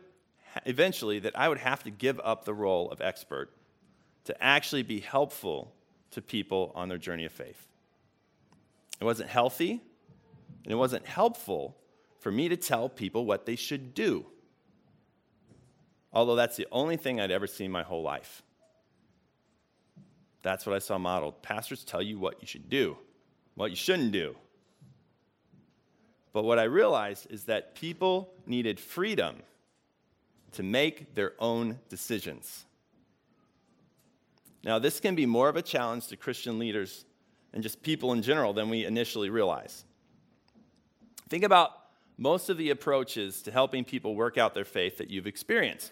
eventually 0.64 1.20
that 1.20 1.38
I 1.38 1.48
would 1.48 1.58
have 1.58 1.82
to 1.84 1.90
give 1.90 2.20
up 2.22 2.44
the 2.44 2.54
role 2.54 2.90
of 2.90 3.00
expert 3.00 3.50
to 4.24 4.42
actually 4.42 4.82
be 4.82 5.00
helpful 5.00 5.72
to 6.10 6.22
people 6.22 6.72
on 6.74 6.88
their 6.88 6.98
journey 6.98 7.24
of 7.24 7.32
faith. 7.32 7.66
It 9.00 9.04
wasn't 9.04 9.30
healthy, 9.30 9.82
and 10.64 10.72
it 10.72 10.76
wasn't 10.76 11.06
helpful 11.06 11.76
for 12.18 12.30
me 12.32 12.48
to 12.48 12.56
tell 12.56 12.88
people 12.88 13.24
what 13.24 13.46
they 13.46 13.56
should 13.56 13.94
do. 13.94 14.26
Although 16.12 16.34
that's 16.34 16.56
the 16.56 16.66
only 16.72 16.96
thing 16.96 17.20
I'd 17.20 17.30
ever 17.30 17.46
seen 17.46 17.70
my 17.70 17.82
whole 17.82 18.02
life. 18.02 18.42
That's 20.42 20.66
what 20.66 20.74
I 20.76 20.78
saw 20.78 20.98
modeled. 20.98 21.42
Pastors 21.42 21.84
tell 21.84 22.02
you 22.02 22.18
what 22.18 22.40
you 22.40 22.46
should 22.46 22.68
do, 22.68 22.96
what 23.54 23.70
you 23.70 23.76
shouldn't 23.76 24.12
do. 24.12 24.36
But 26.32 26.44
what 26.44 26.58
I 26.58 26.64
realized 26.64 27.28
is 27.30 27.44
that 27.44 27.74
people 27.74 28.30
needed 28.46 28.78
freedom 28.78 29.36
to 30.52 30.62
make 30.62 31.14
their 31.14 31.32
own 31.38 31.78
decisions. 31.88 32.66
Now, 34.62 34.78
this 34.78 35.00
can 35.00 35.14
be 35.14 35.24
more 35.24 35.48
of 35.48 35.56
a 35.56 35.62
challenge 35.62 36.08
to 36.08 36.16
Christian 36.18 36.58
leaders 36.58 37.05
and 37.56 37.62
just 37.62 37.82
people 37.82 38.12
in 38.12 38.20
general 38.20 38.52
than 38.52 38.68
we 38.68 38.84
initially 38.84 39.30
realize. 39.30 39.86
Think 41.28 41.42
about 41.42 41.70
most 42.18 42.50
of 42.50 42.58
the 42.58 42.68
approaches 42.70 43.40
to 43.42 43.50
helping 43.50 43.82
people 43.82 44.14
work 44.14 44.36
out 44.36 44.52
their 44.52 44.64
faith 44.64 44.98
that 44.98 45.10
you've 45.10 45.26
experienced. 45.26 45.90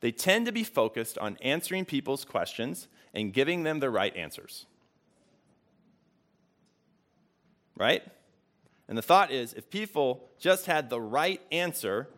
They 0.00 0.10
tend 0.10 0.46
to 0.46 0.52
be 0.52 0.64
focused 0.64 1.18
on 1.18 1.36
answering 1.42 1.84
people's 1.84 2.24
questions 2.24 2.88
and 3.12 3.32
giving 3.32 3.64
them 3.64 3.80
the 3.80 3.90
right 3.90 4.16
answers. 4.16 4.66
right? 7.76 8.02
And 8.88 8.96
the 8.96 9.02
thought 9.02 9.30
is 9.30 9.52
if 9.52 9.70
people 9.70 10.30
just 10.38 10.64
had 10.64 10.90
the 10.90 11.00
right 11.00 11.40
answer, 11.52 12.08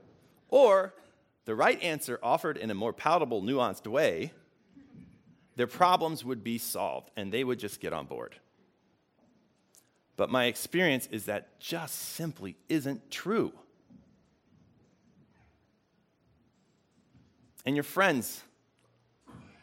or 0.48 0.94
the 1.44 1.54
right 1.54 1.82
answer 1.82 2.18
offered 2.22 2.56
in 2.56 2.70
a 2.70 2.74
more 2.74 2.92
palatable, 2.92 3.42
nuanced 3.42 3.86
way, 3.86 4.32
their 5.58 5.66
problems 5.66 6.24
would 6.24 6.44
be 6.44 6.56
solved 6.56 7.10
and 7.16 7.32
they 7.32 7.42
would 7.42 7.58
just 7.58 7.80
get 7.80 7.92
on 7.92 8.06
board. 8.06 8.36
But 10.16 10.30
my 10.30 10.44
experience 10.44 11.08
is 11.10 11.24
that 11.24 11.58
just 11.58 11.96
simply 11.96 12.56
isn't 12.68 13.10
true. 13.10 13.52
And 17.66 17.74
your 17.74 17.82
friends, 17.82 18.42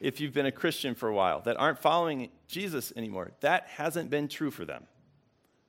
if 0.01 0.19
you've 0.19 0.33
been 0.33 0.45
a 0.45 0.51
Christian 0.51 0.95
for 0.95 1.07
a 1.07 1.13
while, 1.13 1.39
that 1.43 1.55
aren't 1.55 1.79
following 1.79 2.29
Jesus 2.45 2.91
anymore, 2.97 3.31
that 3.39 3.65
hasn't 3.67 4.09
been 4.09 4.27
true 4.27 4.51
for 4.51 4.65
them. 4.65 4.87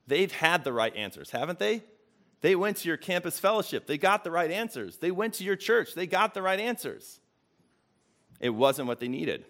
They've 0.07 0.31
had 0.31 0.65
the 0.65 0.73
right 0.73 0.93
answers, 0.93 1.31
haven't 1.31 1.59
they? 1.59 1.83
They 2.41 2.57
went 2.57 2.75
to 2.77 2.89
your 2.89 2.97
campus 2.97 3.39
fellowship, 3.39 3.87
they 3.87 3.97
got 3.97 4.25
the 4.25 4.31
right 4.31 4.51
answers. 4.51 4.97
They 4.97 5.11
went 5.11 5.35
to 5.35 5.45
your 5.45 5.55
church, 5.55 5.93
they 5.95 6.05
got 6.05 6.33
the 6.33 6.41
right 6.41 6.59
answers. 6.59 7.21
It 8.41 8.49
wasn't 8.49 8.89
what 8.89 8.99
they 8.99 9.07
needed. 9.07 9.45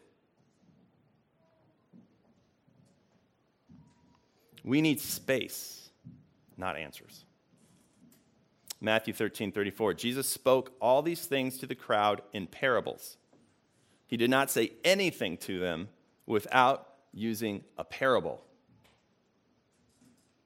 We 4.68 4.82
need 4.82 5.00
space, 5.00 5.92
not 6.58 6.76
answers. 6.76 7.24
Matthew 8.82 9.14
13, 9.14 9.54
34. 9.54 9.94
Jesus 9.94 10.28
spoke 10.28 10.74
all 10.82 11.02
these 11.02 11.26
things 11.26 11.58
to 11.60 11.68
the 11.68 11.74
crowd 11.74 12.22
in 12.34 12.48
parables. 12.48 13.16
He 14.08 14.18
did 14.18 14.30
not 14.30 14.52
say 14.52 14.74
anything 14.84 15.38
to 15.38 15.58
them 15.58 15.88
without 16.26 16.90
using 17.14 17.64
a 17.78 17.86
parable. 17.86 18.42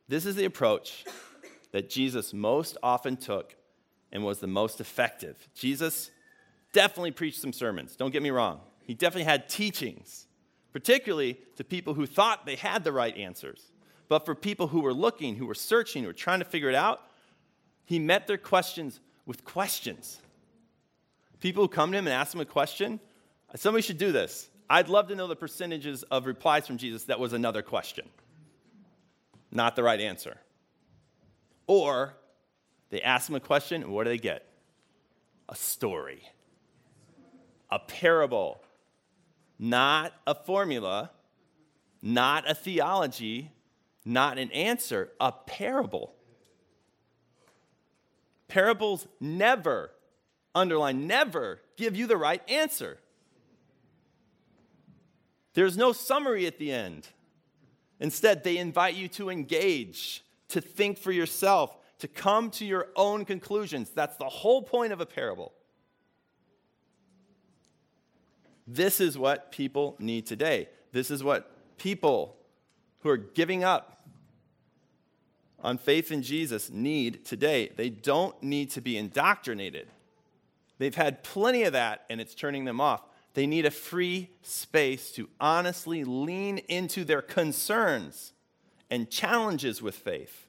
This 0.08 0.28
is 0.28 0.36
the 0.36 0.46
approach 0.46 1.04
that 1.72 1.90
Jesus 1.90 2.32
most 2.32 2.78
often 2.84 3.18
took 3.18 3.56
and 4.12 4.24
was 4.24 4.38
the 4.38 4.46
most 4.46 4.80
effective. 4.80 5.50
Jesus 5.56 6.12
definitely 6.74 7.10
preached 7.10 7.42
some 7.42 7.54
sermons, 7.54 7.96
don't 7.96 8.12
get 8.12 8.22
me 8.22 8.30
wrong. 8.30 8.60
He 8.84 8.94
definitely 8.94 9.24
had 9.24 9.50
teachings, 9.50 10.28
particularly 10.72 11.40
to 11.56 11.64
people 11.64 11.96
who 11.96 12.06
thought 12.06 12.46
they 12.46 12.56
had 12.56 12.84
the 12.84 12.92
right 12.92 13.18
answers. 13.18 13.72
But 14.12 14.26
for 14.26 14.36
people 14.36 14.68
who 14.68 14.82
were 14.82 14.94
looking, 14.94 15.38
who 15.38 15.46
were 15.46 15.56
searching, 15.56 16.04
who 16.04 16.08
were 16.08 16.14
trying 16.14 16.40
to 16.40 16.46
figure 16.46 16.68
it 16.68 16.76
out, 16.76 17.00
he 17.86 17.98
met 17.98 18.28
their 18.28 18.38
questions 18.38 19.00
with 19.26 19.46
questions. 19.46 20.20
People 21.40 21.64
who 21.64 21.70
come 21.70 21.94
to 21.94 21.98
him 21.98 22.08
and 22.08 22.14
ask 22.14 22.36
him 22.36 22.42
a 22.42 22.46
question, 22.46 23.00
somebody 23.56 23.82
should 23.82 23.98
do 23.98 24.12
this. 24.12 24.50
I'd 24.70 24.90
love 24.90 25.08
to 25.08 25.16
know 25.16 25.28
the 25.28 25.38
percentages 25.38 26.04
of 26.04 26.26
replies 26.26 26.68
from 26.68 26.78
Jesus 26.78 27.06
that 27.06 27.22
was 27.22 27.32
another 27.32 27.62
question, 27.62 28.10
not 29.50 29.78
the 29.78 29.84
right 29.84 30.02
answer. 30.02 30.36
Or 31.66 32.14
they 32.90 33.02
ask 33.02 33.30
him 33.30 33.36
a 33.36 33.40
question, 33.40 33.82
and 33.82 33.94
what 33.94 34.04
do 34.04 34.10
they 34.10 34.18
get? 34.18 34.46
A 35.48 35.56
story, 35.56 36.22
a 37.70 37.80
parable, 37.80 38.62
not 39.58 40.12
a 40.28 40.36
formula, 40.36 41.12
not 42.02 42.52
a 42.52 42.54
theology, 42.54 43.52
not 44.04 44.38
an 44.38 44.52
answer, 44.52 45.12
a 45.20 45.32
parable. 45.32 46.14
Parables 48.48 49.08
never, 49.20 49.92
underline, 50.54 51.08
never 51.08 51.62
give 51.78 51.96
you 51.96 52.08
the 52.08 52.18
right 52.18 52.42
answer. 52.50 52.98
There's 55.54 55.78
no 55.78 55.92
summary 55.92 56.46
at 56.46 56.58
the 56.58 56.72
end. 56.72 57.08
Instead, 58.00 58.44
they 58.44 58.58
invite 58.58 58.96
you 58.96 59.08
to 59.10 59.30
engage, 59.30 60.24
to 60.50 60.60
think 60.60 60.98
for 60.98 61.12
yourself, 61.12 61.78
to 62.00 62.08
come 62.08 62.50
to 62.52 62.66
your 62.66 62.88
own 62.96 63.26
conclusions. 63.26 63.92
That's 63.92 64.18
the 64.18 64.26
whole 64.26 64.64
point 64.64 64.92
of 64.92 65.02
a 65.02 65.06
parable. 65.06 65.54
This 68.66 69.00
is 69.00 69.18
what 69.18 69.52
people 69.52 69.96
need 70.00 70.26
today. 70.26 70.70
This 70.92 71.12
is 71.12 71.24
what 71.24 71.52
people 71.78 72.38
who 73.02 73.10
are 73.10 73.18
giving 73.18 73.64
up 73.64 74.06
on 75.60 75.78
faith 75.78 76.12
in 76.12 76.22
Jesus 76.24 76.70
need 76.70 77.26
today. 77.26 77.72
They 77.76 77.90
don't 77.90 78.42
need 78.42 78.72
to 78.72 78.82
be 78.82 78.98
indoctrinated. 78.98 79.88
They've 80.78 80.96
had 80.96 81.24
plenty 81.24 81.64
of 81.64 81.74
that 81.74 82.06
and 82.10 82.20
it's 82.20 82.34
turning 82.34 82.66
them 82.66 82.82
off. 82.82 83.04
They 83.34 83.48
need 83.48 83.66
a 83.66 83.72
free 83.72 84.30
space 84.42 85.12
to 85.14 85.30
honestly 85.40 86.04
lean 86.04 86.58
into 86.58 87.06
their 87.06 87.22
concerns 87.22 88.34
and 88.90 89.10
challenges 89.10 89.82
with 89.82 89.96
faith, 89.96 90.48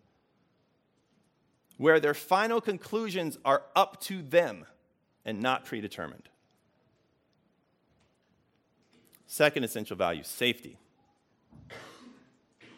where 1.76 2.00
their 2.00 2.14
final 2.14 2.60
conclusions 2.60 3.38
are 3.44 3.62
up 3.76 4.00
to 4.00 4.20
them 4.20 4.66
and 5.24 5.40
not 5.40 5.64
predetermined. 5.64 6.28
Second 9.26 9.62
essential 9.62 9.96
value 9.96 10.24
safety. 10.24 10.76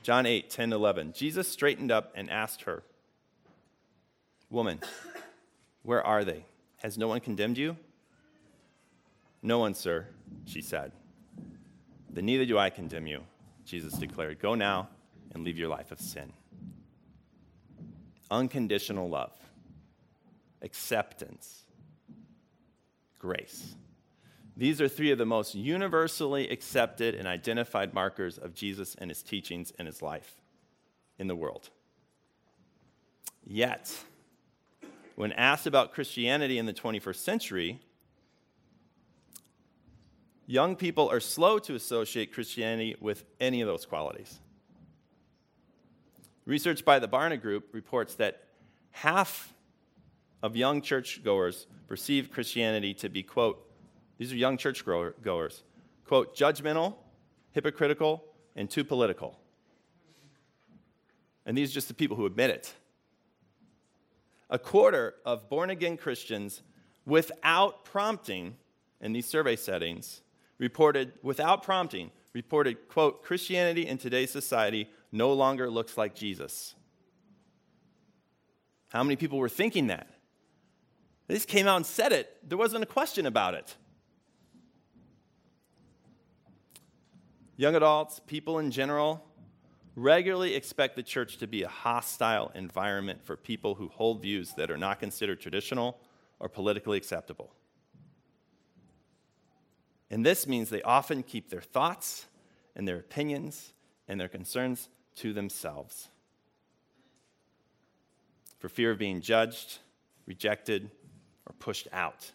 John 0.04 0.26
8, 0.26 0.50
10, 0.50 0.74
11. 0.74 1.14
Jesus 1.14 1.48
straightened 1.48 1.90
up 1.90 2.12
and 2.14 2.30
asked 2.30 2.64
her, 2.64 2.82
Woman, 4.50 4.80
where 5.82 6.06
are 6.06 6.24
they? 6.24 6.44
Has 6.82 6.98
no 6.98 7.08
one 7.08 7.20
condemned 7.20 7.56
you? 7.56 7.78
No 9.40 9.60
one, 9.60 9.72
sir, 9.72 10.06
she 10.44 10.60
said. 10.60 10.92
Then 12.10 12.26
neither 12.26 12.44
do 12.44 12.58
I 12.58 12.68
condemn 12.68 13.06
you, 13.06 13.22
Jesus 13.64 13.94
declared. 13.94 14.40
Go 14.40 14.54
now 14.54 14.90
and 15.32 15.42
leave 15.42 15.56
your 15.56 15.68
life 15.68 15.90
of 15.90 15.98
sin. 15.98 16.34
Unconditional 18.30 19.08
love, 19.08 19.32
acceptance, 20.60 21.62
grace. 23.18 23.74
These 24.56 24.80
are 24.80 24.88
three 24.88 25.10
of 25.10 25.18
the 25.18 25.26
most 25.26 25.54
universally 25.54 26.48
accepted 26.48 27.14
and 27.14 27.26
identified 27.26 27.92
markers 27.92 28.38
of 28.38 28.54
Jesus 28.54 28.94
and 28.96 29.10
his 29.10 29.22
teachings 29.22 29.72
and 29.78 29.86
his 29.86 30.00
life 30.00 30.36
in 31.18 31.26
the 31.26 31.34
world. 31.34 31.70
Yet, 33.44 33.92
when 35.16 35.32
asked 35.32 35.66
about 35.66 35.92
Christianity 35.92 36.58
in 36.58 36.66
the 36.66 36.72
21st 36.72 37.16
century, 37.16 37.80
young 40.46 40.76
people 40.76 41.10
are 41.10 41.20
slow 41.20 41.58
to 41.60 41.74
associate 41.74 42.32
Christianity 42.32 42.96
with 43.00 43.24
any 43.40 43.60
of 43.60 43.66
those 43.66 43.84
qualities. 43.84 44.38
Research 46.46 46.84
by 46.84 46.98
the 46.98 47.08
Barna 47.08 47.40
Group 47.40 47.68
reports 47.72 48.14
that 48.16 48.44
half 48.90 49.52
of 50.42 50.56
young 50.56 50.80
churchgoers 50.80 51.66
perceive 51.88 52.30
Christianity 52.30 52.94
to 52.94 53.08
be, 53.08 53.22
quote, 53.22 53.66
these 54.18 54.32
are 54.32 54.36
young 54.36 54.56
church 54.56 54.84
goers. 54.84 55.62
Quote, 56.06 56.36
judgmental, 56.36 56.96
hypocritical, 57.52 58.24
and 58.56 58.70
too 58.70 58.84
political. 58.84 59.38
And 61.46 61.56
these 61.56 61.70
are 61.70 61.74
just 61.74 61.88
the 61.88 61.94
people 61.94 62.16
who 62.16 62.26
admit 62.26 62.50
it. 62.50 62.74
A 64.50 64.58
quarter 64.58 65.14
of 65.24 65.48
born 65.48 65.70
again 65.70 65.96
Christians, 65.96 66.62
without 67.06 67.84
prompting, 67.84 68.56
in 69.00 69.12
these 69.12 69.26
survey 69.26 69.56
settings, 69.56 70.22
reported, 70.58 71.12
without 71.22 71.62
prompting, 71.62 72.10
reported, 72.32 72.88
quote, 72.88 73.22
Christianity 73.22 73.86
in 73.86 73.98
today's 73.98 74.30
society 74.30 74.88
no 75.12 75.32
longer 75.32 75.70
looks 75.70 75.98
like 75.98 76.14
Jesus. 76.14 76.74
How 78.88 79.02
many 79.02 79.16
people 79.16 79.38
were 79.38 79.48
thinking 79.48 79.88
that? 79.88 80.08
They 81.26 81.34
just 81.34 81.48
came 81.48 81.66
out 81.66 81.76
and 81.76 81.86
said 81.86 82.12
it. 82.12 82.36
There 82.48 82.58
wasn't 82.58 82.82
a 82.82 82.86
question 82.86 83.26
about 83.26 83.54
it. 83.54 83.76
Young 87.56 87.76
adults, 87.76 88.20
people 88.26 88.58
in 88.58 88.70
general, 88.70 89.24
regularly 89.94 90.54
expect 90.54 90.96
the 90.96 91.02
church 91.02 91.36
to 91.38 91.46
be 91.46 91.62
a 91.62 91.68
hostile 91.68 92.50
environment 92.54 93.24
for 93.24 93.36
people 93.36 93.76
who 93.76 93.88
hold 93.88 94.22
views 94.22 94.54
that 94.56 94.70
are 94.70 94.76
not 94.76 94.98
considered 94.98 95.40
traditional 95.40 96.00
or 96.40 96.48
politically 96.48 96.98
acceptable. 96.98 97.54
And 100.10 100.26
this 100.26 100.46
means 100.46 100.68
they 100.68 100.82
often 100.82 101.22
keep 101.22 101.48
their 101.48 101.60
thoughts 101.60 102.26
and 102.74 102.86
their 102.88 102.98
opinions 102.98 103.72
and 104.08 104.20
their 104.20 104.28
concerns 104.28 104.88
to 105.16 105.32
themselves 105.32 106.08
for 108.58 108.68
fear 108.68 108.90
of 108.90 108.98
being 108.98 109.20
judged, 109.20 109.78
rejected, 110.26 110.90
or 111.46 111.54
pushed 111.58 111.86
out. 111.92 112.32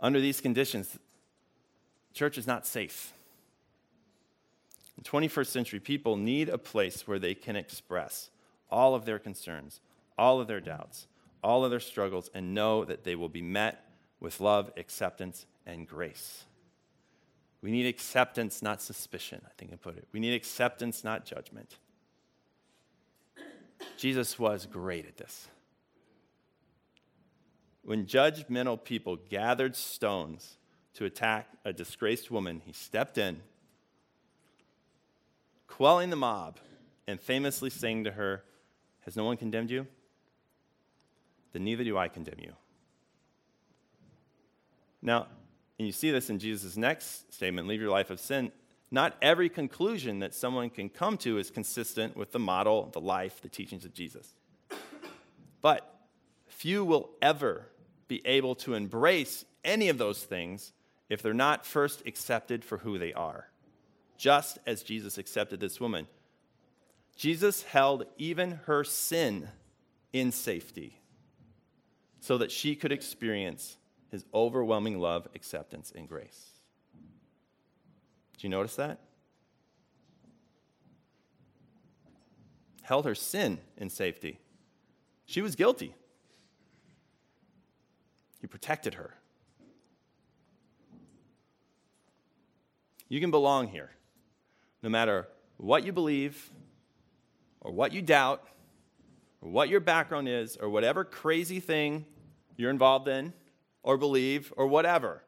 Under 0.00 0.20
these 0.20 0.40
conditions, 0.40 0.98
Church 2.16 2.38
is 2.38 2.46
not 2.46 2.66
safe. 2.66 3.12
21st 5.02 5.48
century 5.48 5.80
people 5.80 6.16
need 6.16 6.48
a 6.48 6.56
place 6.56 7.06
where 7.06 7.18
they 7.18 7.34
can 7.34 7.56
express 7.56 8.30
all 8.70 8.94
of 8.94 9.04
their 9.04 9.18
concerns, 9.18 9.80
all 10.16 10.40
of 10.40 10.48
their 10.48 10.62
doubts, 10.62 11.08
all 11.44 11.62
of 11.62 11.70
their 11.70 11.78
struggles, 11.78 12.30
and 12.32 12.54
know 12.54 12.86
that 12.86 13.04
they 13.04 13.14
will 13.14 13.28
be 13.28 13.42
met 13.42 13.84
with 14.18 14.40
love, 14.40 14.72
acceptance, 14.78 15.44
and 15.66 15.86
grace. 15.86 16.46
We 17.60 17.70
need 17.70 17.86
acceptance, 17.86 18.62
not 18.62 18.80
suspicion, 18.80 19.42
I 19.44 19.50
think 19.58 19.74
I 19.74 19.76
put 19.76 19.98
it. 19.98 20.08
We 20.10 20.18
need 20.18 20.32
acceptance, 20.32 21.04
not 21.04 21.26
judgment. 21.26 21.76
Jesus 23.98 24.38
was 24.38 24.64
great 24.64 25.06
at 25.06 25.18
this. 25.18 25.48
When 27.82 28.06
judgmental 28.06 28.82
people 28.82 29.18
gathered 29.28 29.76
stones 29.76 30.56
to 30.96 31.04
attack 31.04 31.48
a 31.64 31.72
disgraced 31.72 32.30
woman, 32.30 32.62
he 32.64 32.72
stepped 32.72 33.18
in, 33.18 33.42
quelling 35.66 36.10
the 36.10 36.16
mob, 36.16 36.58
and 37.06 37.20
famously 37.20 37.70
saying 37.70 38.04
to 38.04 38.12
her, 38.12 38.42
Has 39.02 39.16
no 39.16 39.24
one 39.24 39.36
condemned 39.36 39.70
you? 39.70 39.86
Then 41.52 41.64
neither 41.64 41.84
do 41.84 41.98
I 41.98 42.08
condemn 42.08 42.40
you. 42.40 42.54
Now, 45.02 45.26
and 45.78 45.86
you 45.86 45.92
see 45.92 46.10
this 46.10 46.30
in 46.30 46.38
Jesus' 46.38 46.76
next 46.76 47.32
statement 47.32 47.68
leave 47.68 47.80
your 47.80 47.90
life 47.90 48.10
of 48.10 48.18
sin. 48.18 48.50
Not 48.90 49.16
every 49.20 49.48
conclusion 49.48 50.20
that 50.20 50.34
someone 50.34 50.70
can 50.70 50.88
come 50.88 51.18
to 51.18 51.38
is 51.38 51.50
consistent 51.50 52.16
with 52.16 52.32
the 52.32 52.38
model, 52.38 52.88
the 52.92 53.00
life, 53.00 53.42
the 53.42 53.48
teachings 53.48 53.84
of 53.84 53.92
Jesus. 53.92 54.34
But 55.60 55.94
few 56.46 56.84
will 56.84 57.10
ever 57.20 57.68
be 58.08 58.26
able 58.26 58.54
to 58.54 58.74
embrace 58.74 59.44
any 59.64 59.88
of 59.88 59.98
those 59.98 60.22
things 60.22 60.72
if 61.08 61.22
they're 61.22 61.34
not 61.34 61.66
first 61.66 62.02
accepted 62.06 62.64
for 62.64 62.78
who 62.78 62.98
they 62.98 63.12
are, 63.12 63.48
just 64.16 64.58
as 64.66 64.82
Jesus 64.82 65.18
accepted 65.18 65.60
this 65.60 65.80
woman. 65.80 66.06
Jesus 67.16 67.62
held 67.62 68.04
even 68.18 68.60
her 68.66 68.84
sin 68.84 69.48
in 70.12 70.32
safety 70.32 71.00
so 72.20 72.38
that 72.38 72.50
she 72.50 72.74
could 72.74 72.92
experience 72.92 73.76
his 74.10 74.24
overwhelming 74.34 74.98
love, 74.98 75.28
acceptance, 75.34 75.92
and 75.94 76.08
grace. 76.08 76.50
Do 78.38 78.46
you 78.46 78.48
notice 78.48 78.76
that? 78.76 79.00
Held 82.82 83.04
her 83.04 83.14
sin 83.14 83.58
in 83.76 83.90
safety. 83.90 84.38
She 85.24 85.40
was 85.42 85.56
guilty. 85.56 85.94
He 88.40 88.46
protected 88.46 88.94
her. 88.94 89.14
You 93.08 93.20
can 93.20 93.30
belong 93.30 93.68
here, 93.68 93.90
no 94.82 94.88
matter 94.88 95.28
what 95.56 95.84
you 95.84 95.92
believe, 95.92 96.50
or 97.60 97.72
what 97.72 97.92
you 97.92 98.02
doubt, 98.02 98.44
or 99.40 99.50
what 99.50 99.68
your 99.68 99.80
background 99.80 100.28
is, 100.28 100.56
or 100.56 100.68
whatever 100.68 101.04
crazy 101.04 101.60
thing 101.60 102.04
you're 102.56 102.70
involved 102.70 103.08
in, 103.08 103.32
or 103.82 103.96
believe, 103.96 104.52
or 104.56 104.66
whatever. 104.66 105.22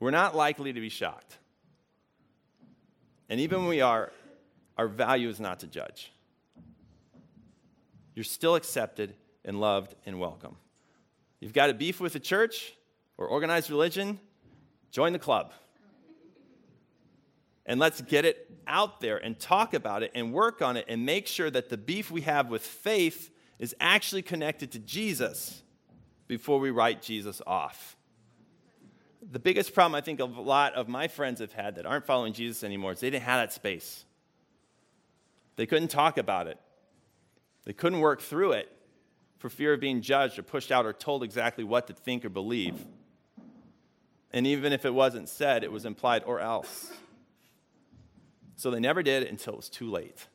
We're 0.00 0.10
not 0.10 0.34
likely 0.34 0.72
to 0.72 0.80
be 0.80 0.88
shocked. 0.88 1.38
And 3.28 3.40
even 3.40 3.60
when 3.60 3.68
we 3.68 3.80
are, 3.80 4.12
our 4.76 4.88
value 4.88 5.28
is 5.28 5.38
not 5.38 5.60
to 5.60 5.66
judge. 5.66 6.12
You're 8.14 8.24
still 8.24 8.56
accepted 8.56 9.14
and 9.44 9.60
loved 9.60 9.94
and 10.04 10.18
welcome. 10.18 10.56
You've 11.40 11.52
got 11.52 11.70
a 11.70 11.74
beef 11.74 12.00
with 12.00 12.12
the 12.12 12.20
church 12.20 12.74
or 13.16 13.26
organized 13.26 13.70
religion, 13.70 14.18
join 14.92 15.12
the 15.12 15.18
club. 15.18 15.52
And 17.66 17.80
let's 17.80 18.00
get 18.02 18.24
it 18.24 18.50
out 18.66 19.00
there 19.00 19.16
and 19.16 19.38
talk 19.38 19.74
about 19.74 20.02
it 20.02 20.12
and 20.14 20.32
work 20.32 20.62
on 20.62 20.76
it 20.76 20.84
and 20.88 21.04
make 21.04 21.26
sure 21.26 21.50
that 21.50 21.68
the 21.68 21.76
beef 21.76 22.10
we 22.10 22.20
have 22.22 22.48
with 22.48 22.62
faith 22.62 23.30
is 23.58 23.74
actually 23.80 24.22
connected 24.22 24.72
to 24.72 24.78
Jesus 24.78 25.62
before 26.28 26.58
we 26.58 26.70
write 26.70 27.02
Jesus 27.02 27.40
off. 27.46 27.96
The 29.30 29.38
biggest 29.38 29.72
problem 29.72 29.94
I 29.94 30.00
think 30.00 30.20
a 30.20 30.24
lot 30.24 30.74
of 30.74 30.88
my 30.88 31.08
friends 31.08 31.40
have 31.40 31.52
had 31.52 31.76
that 31.76 31.86
aren't 31.86 32.04
following 32.04 32.32
Jesus 32.32 32.64
anymore 32.64 32.92
is 32.92 33.00
they 33.00 33.10
didn't 33.10 33.24
have 33.24 33.40
that 33.40 33.52
space. 33.52 34.04
They 35.56 35.66
couldn't 35.66 35.88
talk 35.88 36.18
about 36.18 36.48
it. 36.48 36.58
They 37.64 37.72
couldn't 37.72 38.00
work 38.00 38.20
through 38.20 38.52
it 38.52 38.68
for 39.38 39.48
fear 39.48 39.74
of 39.74 39.80
being 39.80 40.00
judged 40.00 40.38
or 40.38 40.42
pushed 40.42 40.72
out 40.72 40.84
or 40.84 40.92
told 40.92 41.22
exactly 41.22 41.62
what 41.62 41.86
to 41.86 41.92
think 41.92 42.24
or 42.24 42.28
believe. 42.28 42.84
And 44.32 44.46
even 44.46 44.72
if 44.72 44.84
it 44.84 44.94
wasn't 44.94 45.28
said, 45.28 45.62
it 45.62 45.70
was 45.70 45.84
implied 45.84 46.22
or 46.24 46.40
else. 46.40 46.90
So 48.56 48.70
they 48.70 48.80
never 48.80 49.02
did 49.02 49.24
until 49.24 49.54
it 49.54 49.56
was 49.56 49.68
too 49.68 49.90
late. 49.90 50.26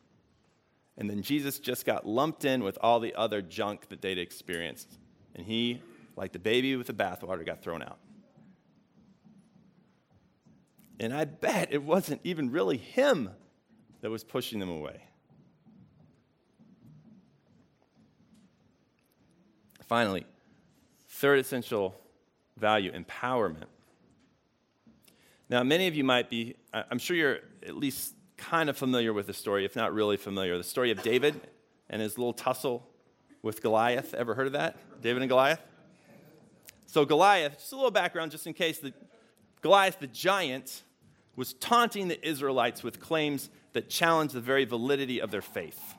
And 0.97 1.09
then 1.09 1.21
Jesus 1.21 1.59
just 1.59 1.85
got 1.85 2.07
lumped 2.07 2.45
in 2.45 2.63
with 2.63 2.77
all 2.81 2.99
the 2.99 3.15
other 3.15 3.41
junk 3.41 3.89
that 3.89 4.01
they'd 4.01 4.17
experienced. 4.17 4.89
And 5.35 5.45
he, 5.45 5.81
like 6.15 6.31
the 6.31 6.39
baby 6.39 6.75
with 6.75 6.87
the 6.87 6.93
bathwater, 6.93 7.45
got 7.45 7.61
thrown 7.61 7.81
out. 7.81 7.99
And 10.99 11.13
I 11.13 11.25
bet 11.25 11.71
it 11.71 11.83
wasn't 11.83 12.21
even 12.23 12.51
really 12.51 12.77
him 12.77 13.29
that 14.01 14.09
was 14.09 14.23
pushing 14.23 14.59
them 14.59 14.69
away. 14.69 15.01
Finally, 19.87 20.25
third 21.07 21.39
essential 21.39 21.95
value 22.57 22.91
empowerment. 22.91 23.67
Now, 25.49 25.63
many 25.63 25.87
of 25.87 25.95
you 25.95 26.03
might 26.03 26.29
be, 26.29 26.55
I'm 26.73 26.99
sure 26.99 27.15
you're 27.15 27.39
at 27.65 27.75
least 27.75 28.15
kind 28.35 28.69
of 28.69 28.77
familiar 28.77 29.13
with 29.13 29.27
the 29.27 29.33
story, 29.33 29.65
if 29.65 29.75
not 29.75 29.93
really 29.93 30.17
familiar. 30.17 30.57
The 30.57 30.63
story 30.63 30.91
of 30.91 31.01
David 31.01 31.39
and 31.89 32.01
his 32.01 32.17
little 32.17 32.33
tussle 32.33 32.87
with 33.41 33.61
Goliath. 33.61 34.13
Ever 34.13 34.35
heard 34.35 34.47
of 34.47 34.53
that? 34.53 34.77
David 35.01 35.21
and 35.21 35.29
Goliath? 35.29 35.61
So, 36.85 37.05
Goliath, 37.05 37.59
just 37.59 37.71
a 37.71 37.75
little 37.75 37.91
background 37.91 38.31
just 38.31 38.45
in 38.45 38.53
case. 38.53 38.79
The, 38.79 38.93
Goliath, 39.61 39.99
the 39.99 40.07
giant, 40.07 40.83
was 41.35 41.53
taunting 41.53 42.07
the 42.07 42.27
Israelites 42.27 42.83
with 42.83 42.99
claims 42.99 43.49
that 43.73 43.89
challenged 43.89 44.33
the 44.33 44.41
very 44.41 44.65
validity 44.65 45.21
of 45.21 45.31
their 45.31 45.41
faith. 45.41 45.95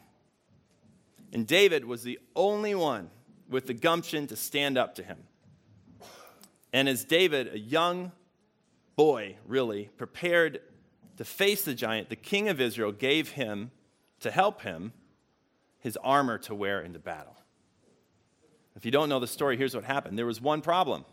And 1.32 1.46
David 1.46 1.84
was 1.84 2.02
the 2.02 2.18
only 2.34 2.74
one 2.74 3.11
with 3.48 3.66
the 3.66 3.74
gumption 3.74 4.26
to 4.26 4.37
stand 4.37 4.76
up 4.76 4.94
to 4.96 5.02
him. 5.02 5.18
And 6.72 6.88
as 6.88 7.04
David, 7.04 7.54
a 7.54 7.58
young 7.58 8.12
boy, 8.98 9.37
really, 9.46 9.90
prepared 9.96 10.61
to 11.16 11.24
face 11.24 11.62
the 11.62 11.72
giant, 11.72 12.08
the 12.08 12.16
king 12.16 12.48
of 12.48 12.61
Israel 12.61 12.90
gave 12.90 13.30
him, 13.30 13.70
to 14.18 14.28
help 14.28 14.62
him, 14.62 14.92
his 15.78 15.96
armor 15.98 16.37
to 16.37 16.52
wear 16.52 16.80
into 16.80 16.98
battle. 16.98 17.37
If 18.74 18.84
you 18.84 18.90
don't 18.90 19.08
know 19.08 19.20
the 19.20 19.28
story, 19.28 19.56
here's 19.56 19.72
what 19.72 19.84
happened 19.84 20.18
there 20.18 20.26
was 20.26 20.40
one 20.40 20.61
problem 20.61 21.04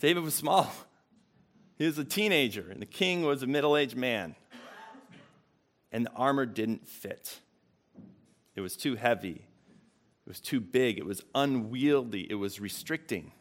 David 0.00 0.24
was 0.24 0.34
small. 0.34 0.70
He 1.78 1.84
was 1.84 1.98
a 1.98 2.04
teenager, 2.04 2.68
and 2.70 2.80
the 2.82 2.86
king 2.86 3.22
was 3.22 3.42
a 3.42 3.46
middle 3.46 3.76
aged 3.76 3.96
man. 3.96 4.34
And 5.92 6.06
the 6.06 6.12
armor 6.12 6.46
didn't 6.46 6.88
fit. 6.88 7.40
It 8.54 8.62
was 8.62 8.76
too 8.76 8.96
heavy. 8.96 9.46
It 10.24 10.28
was 10.28 10.40
too 10.40 10.58
big. 10.58 10.98
It 10.98 11.04
was 11.04 11.22
unwieldy. 11.34 12.26
It 12.30 12.36
was 12.36 12.58
restricting. 12.58 13.32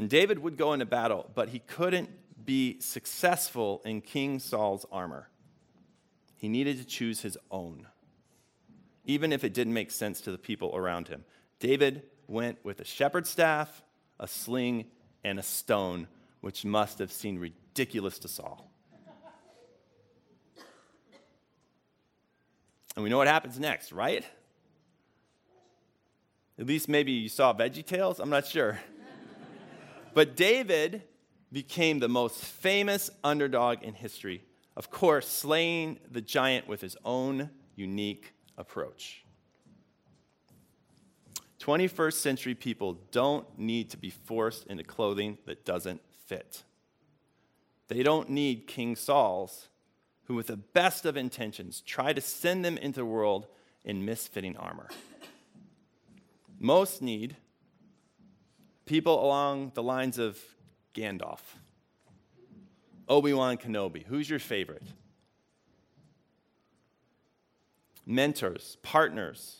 And 0.00 0.08
David 0.08 0.38
would 0.38 0.56
go 0.56 0.72
into 0.72 0.86
battle, 0.86 1.30
but 1.34 1.50
he 1.50 1.58
couldn't 1.58 2.08
be 2.46 2.80
successful 2.80 3.82
in 3.84 4.00
King 4.00 4.38
Saul's 4.38 4.86
armor. 4.90 5.28
He 6.38 6.48
needed 6.48 6.78
to 6.78 6.86
choose 6.86 7.20
his 7.20 7.36
own, 7.50 7.86
even 9.04 9.30
if 9.30 9.44
it 9.44 9.52
didn't 9.52 9.74
make 9.74 9.90
sense 9.90 10.22
to 10.22 10.32
the 10.32 10.38
people 10.38 10.74
around 10.74 11.08
him. 11.08 11.26
David 11.58 12.04
went 12.28 12.64
with 12.64 12.80
a 12.80 12.84
shepherd's 12.86 13.28
staff, 13.28 13.82
a 14.18 14.26
sling, 14.26 14.86
and 15.22 15.38
a 15.38 15.42
stone, 15.42 16.08
which 16.40 16.64
must 16.64 16.98
have 16.98 17.12
seemed 17.12 17.38
ridiculous 17.38 18.18
to 18.20 18.28
Saul. 18.28 18.72
And 22.96 23.04
we 23.04 23.10
know 23.10 23.18
what 23.18 23.28
happens 23.28 23.60
next, 23.60 23.92
right? 23.92 24.24
At 26.58 26.64
least 26.64 26.88
maybe 26.88 27.12
you 27.12 27.28
saw 27.28 27.52
Veggie 27.52 27.84
Tales, 27.84 28.18
I'm 28.18 28.30
not 28.30 28.46
sure. 28.46 28.78
But 30.14 30.36
David 30.36 31.02
became 31.52 31.98
the 31.98 32.08
most 32.08 32.44
famous 32.44 33.10
underdog 33.24 33.82
in 33.82 33.94
history, 33.94 34.42
of 34.76 34.90
course, 34.90 35.28
slaying 35.28 35.98
the 36.10 36.20
giant 36.20 36.68
with 36.68 36.80
his 36.80 36.96
own 37.04 37.50
unique 37.74 38.32
approach. 38.56 39.24
21st 41.60 42.14
century 42.14 42.54
people 42.54 42.98
don't 43.10 43.58
need 43.58 43.90
to 43.90 43.96
be 43.96 44.10
forced 44.10 44.66
into 44.66 44.82
clothing 44.82 45.36
that 45.44 45.64
doesn't 45.66 46.00
fit. 46.26 46.62
They 47.88 48.02
don't 48.02 48.30
need 48.30 48.66
King 48.66 48.96
Saul's, 48.96 49.68
who, 50.24 50.34
with 50.34 50.46
the 50.46 50.56
best 50.56 51.04
of 51.04 51.16
intentions, 51.16 51.80
try 51.80 52.12
to 52.12 52.20
send 52.20 52.64
them 52.64 52.78
into 52.78 53.00
the 53.00 53.04
world 53.04 53.46
in 53.84 54.06
misfitting 54.06 54.56
armor. 54.58 54.88
Most 56.58 57.02
need 57.02 57.36
people 58.90 59.24
along 59.24 59.70
the 59.74 59.82
lines 59.84 60.18
of 60.18 60.36
Gandalf, 60.96 61.38
Obi 63.08 63.32
Wan 63.32 63.56
Kenobi. 63.56 64.04
Who's 64.04 64.28
your 64.28 64.40
favorite? 64.40 64.82
Mentors, 68.04 68.78
partners, 68.82 69.58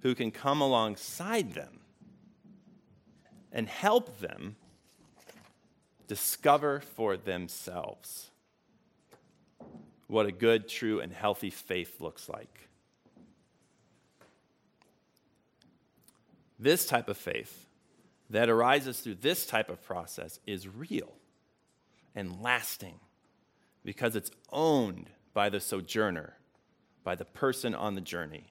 who 0.00 0.16
can 0.16 0.32
come 0.32 0.60
alongside 0.60 1.54
them 1.54 1.78
and 3.52 3.68
help 3.68 4.18
them 4.18 4.56
discover 6.08 6.80
for 6.80 7.16
themselves 7.16 8.32
what 10.08 10.26
a 10.26 10.32
good, 10.32 10.68
true, 10.68 10.98
and 10.98 11.12
healthy 11.12 11.50
faith 11.50 12.00
looks 12.00 12.28
like. 12.28 12.68
This 16.58 16.86
type 16.86 17.08
of 17.08 17.16
faith 17.16 17.68
that 18.32 18.48
arises 18.48 19.00
through 19.00 19.16
this 19.16 19.44
type 19.44 19.68
of 19.68 19.82
process 19.82 20.40
is 20.46 20.66
real 20.66 21.12
and 22.14 22.40
lasting 22.40 22.98
because 23.84 24.16
it's 24.16 24.30
owned 24.50 25.10
by 25.34 25.50
the 25.50 25.60
sojourner, 25.60 26.34
by 27.04 27.14
the 27.14 27.26
person 27.26 27.74
on 27.74 27.94
the 27.94 28.00
journey. 28.00 28.46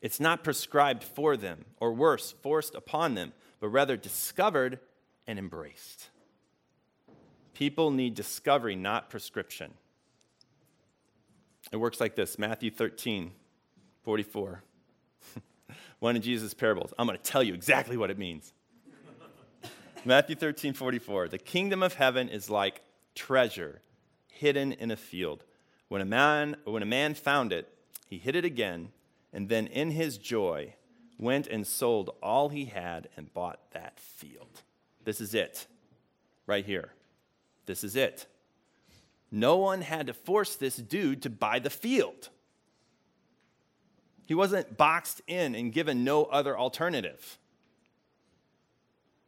It's 0.00 0.20
not 0.20 0.44
prescribed 0.44 1.02
for 1.02 1.36
them, 1.36 1.64
or 1.80 1.92
worse, 1.92 2.34
forced 2.40 2.76
upon 2.76 3.14
them, 3.14 3.32
but 3.58 3.68
rather 3.68 3.96
discovered 3.96 4.78
and 5.26 5.40
embraced. 5.40 6.10
People 7.52 7.90
need 7.90 8.14
discovery, 8.14 8.76
not 8.76 9.10
prescription. 9.10 9.74
It 11.72 11.78
works 11.78 12.00
like 12.00 12.14
this 12.14 12.38
Matthew 12.38 12.70
13, 12.70 13.32
44. 14.04 14.62
One 15.98 16.14
of 16.14 16.22
Jesus' 16.22 16.54
parables. 16.54 16.94
I'm 16.96 17.08
going 17.08 17.18
to 17.18 17.24
tell 17.24 17.42
you 17.42 17.54
exactly 17.54 17.96
what 17.96 18.10
it 18.10 18.18
means. 18.18 18.52
Matthew 20.06 20.36
13, 20.36 20.72
44. 20.72 21.26
The 21.26 21.38
kingdom 21.38 21.82
of 21.82 21.94
heaven 21.94 22.28
is 22.28 22.48
like 22.48 22.80
treasure 23.16 23.80
hidden 24.28 24.72
in 24.72 24.92
a 24.92 24.96
field. 24.96 25.42
When 25.88 26.00
a 26.00 26.04
man, 26.04 26.54
when 26.64 26.84
a 26.84 26.86
man 26.86 27.14
found 27.14 27.52
it, 27.52 27.68
he 28.06 28.18
hid 28.18 28.36
it 28.36 28.44
again, 28.44 28.92
and 29.32 29.48
then 29.48 29.66
in 29.66 29.90
his 29.90 30.16
joy 30.16 30.74
went 31.18 31.48
and 31.48 31.66
sold 31.66 32.14
all 32.22 32.50
he 32.50 32.66
had 32.66 33.08
and 33.16 33.34
bought 33.34 33.72
that 33.72 33.98
field. 33.98 34.62
This 35.04 35.20
is 35.20 35.34
it, 35.34 35.66
right 36.46 36.64
here. 36.64 36.92
This 37.66 37.82
is 37.82 37.96
it. 37.96 38.26
No 39.32 39.56
one 39.56 39.80
had 39.80 40.06
to 40.06 40.14
force 40.14 40.54
this 40.54 40.76
dude 40.76 41.20
to 41.22 41.30
buy 41.30 41.58
the 41.58 41.68
field. 41.68 42.28
He 44.28 44.34
wasn't 44.34 44.76
boxed 44.76 45.20
in 45.26 45.56
and 45.56 45.72
given 45.72 46.04
no 46.04 46.26
other 46.26 46.56
alternative. 46.56 47.38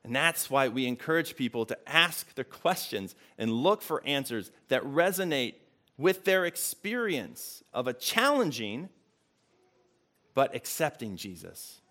And 0.08 0.16
that's 0.16 0.48
why 0.48 0.68
we 0.68 0.86
encourage 0.86 1.36
people 1.36 1.66
to 1.66 1.76
ask 1.86 2.34
their 2.34 2.42
questions 2.42 3.14
and 3.36 3.52
look 3.52 3.82
for 3.82 4.02
answers 4.06 4.50
that 4.68 4.82
resonate 4.82 5.56
with 5.98 6.24
their 6.24 6.46
experience 6.46 7.62
of 7.74 7.86
a 7.86 7.92
challenging 7.92 8.88
but 10.32 10.56
accepting 10.56 11.18
Jesus. 11.18 11.82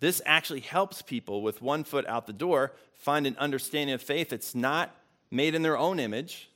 This 0.00 0.22
actually 0.24 0.60
helps 0.60 1.02
people 1.02 1.42
with 1.42 1.60
one 1.60 1.84
foot 1.84 2.06
out 2.06 2.26
the 2.26 2.32
door 2.32 2.72
find 2.94 3.26
an 3.26 3.36
understanding 3.38 3.92
of 3.92 4.00
faith 4.00 4.30
that's 4.30 4.54
not 4.54 4.96
made 5.30 5.54
in 5.54 5.60
their 5.60 5.76
own 5.76 6.00
image. 6.00 6.48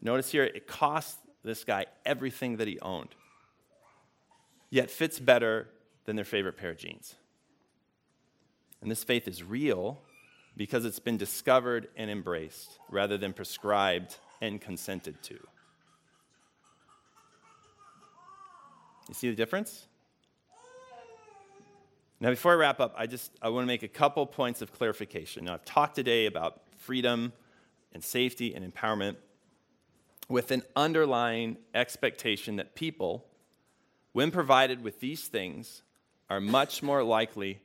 Notice 0.00 0.32
here, 0.32 0.44
it 0.44 0.66
cost 0.66 1.18
this 1.44 1.64
guy 1.64 1.84
everything 2.06 2.56
that 2.56 2.66
he 2.66 2.80
owned, 2.80 3.14
yet 4.70 4.90
fits 4.90 5.18
better 5.18 5.68
than 6.06 6.16
their 6.16 6.24
favorite 6.24 6.56
pair 6.56 6.70
of 6.70 6.78
jeans. 6.78 7.14
And 8.80 8.90
this 8.90 9.04
faith 9.04 9.26
is 9.26 9.42
real 9.42 10.00
because 10.56 10.84
it's 10.84 10.98
been 10.98 11.16
discovered 11.16 11.88
and 11.96 12.10
embraced 12.10 12.78
rather 12.90 13.18
than 13.18 13.32
prescribed 13.32 14.16
and 14.40 14.60
consented 14.60 15.22
to. 15.24 15.34
You 19.08 19.14
see 19.14 19.30
the 19.30 19.36
difference? 19.36 19.86
Now, 22.18 22.30
before 22.30 22.52
I 22.52 22.54
wrap 22.54 22.80
up, 22.80 22.94
I 22.96 23.06
just 23.06 23.30
I 23.42 23.50
want 23.50 23.64
to 23.64 23.66
make 23.66 23.82
a 23.82 23.88
couple 23.88 24.24
points 24.24 24.62
of 24.62 24.72
clarification. 24.72 25.44
Now, 25.44 25.54
I've 25.54 25.64
talked 25.64 25.94
today 25.94 26.26
about 26.26 26.62
freedom 26.78 27.32
and 27.92 28.02
safety 28.02 28.54
and 28.54 28.72
empowerment 28.72 29.16
with 30.28 30.50
an 30.50 30.62
underlying 30.74 31.58
expectation 31.74 32.56
that 32.56 32.74
people, 32.74 33.26
when 34.12 34.30
provided 34.30 34.82
with 34.82 35.00
these 35.00 35.28
things, 35.28 35.82
are 36.28 36.40
much 36.40 36.82
more 36.82 37.02
likely 37.02 37.60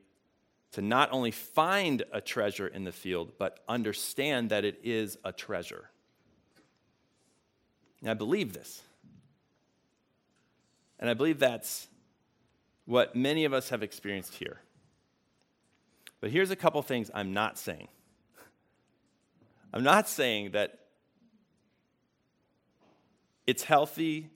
to 0.71 0.81
not 0.81 1.09
only 1.11 1.31
find 1.31 2.03
a 2.11 2.21
treasure 2.21 2.67
in 2.67 2.85
the 2.85 2.91
field, 2.91 3.33
but 3.37 3.59
understand 3.67 4.49
that 4.49 4.63
it 4.63 4.79
is 4.83 5.17
a 5.23 5.31
treasure. 5.31 5.89
And 8.01 8.09
I 8.09 8.13
believe 8.13 8.53
this. 8.53 8.81
And 10.99 11.09
I 11.09 11.13
believe 11.13 11.39
that's 11.39 11.87
what 12.85 13.15
many 13.15 13.43
of 13.45 13.53
us 13.53 13.69
have 13.69 13.83
experienced 13.83 14.35
here. 14.35 14.61
But 16.21 16.31
here's 16.31 16.51
a 16.51 16.55
couple 16.55 16.81
things 16.83 17.11
I'm 17.13 17.33
not 17.33 17.57
saying. 17.57 17.87
I'm 19.73 19.83
not 19.83 20.07
saying 20.07 20.51
that 20.51 20.79
it's 23.45 23.63
healthy 23.63 24.29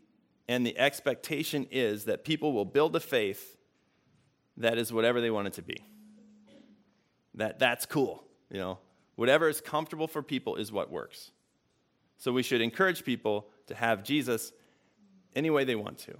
and 0.47 0.65
the 0.65 0.77
expectation 0.77 1.65
is 1.71 2.05
that 2.05 2.23
people 2.23 2.51
will 2.51 2.65
build 2.65 2.95
a 2.95 2.99
faith 2.99 3.57
that 4.57 4.77
is 4.77 4.91
whatever 4.91 5.21
they 5.21 5.31
want 5.31 5.47
it 5.47 5.53
to 5.53 5.61
be 5.61 5.83
that 7.35 7.59
that's 7.59 7.85
cool, 7.85 8.23
you 8.49 8.59
know. 8.59 8.79
Whatever 9.15 9.47
is 9.47 9.61
comfortable 9.61 10.07
for 10.07 10.21
people 10.21 10.55
is 10.55 10.71
what 10.71 10.91
works. 10.91 11.31
So 12.17 12.31
we 12.31 12.43
should 12.43 12.61
encourage 12.61 13.03
people 13.05 13.47
to 13.67 13.75
have 13.75 14.03
Jesus 14.03 14.51
any 15.35 15.49
way 15.49 15.63
they 15.63 15.75
want 15.75 15.99
to. 15.99 16.17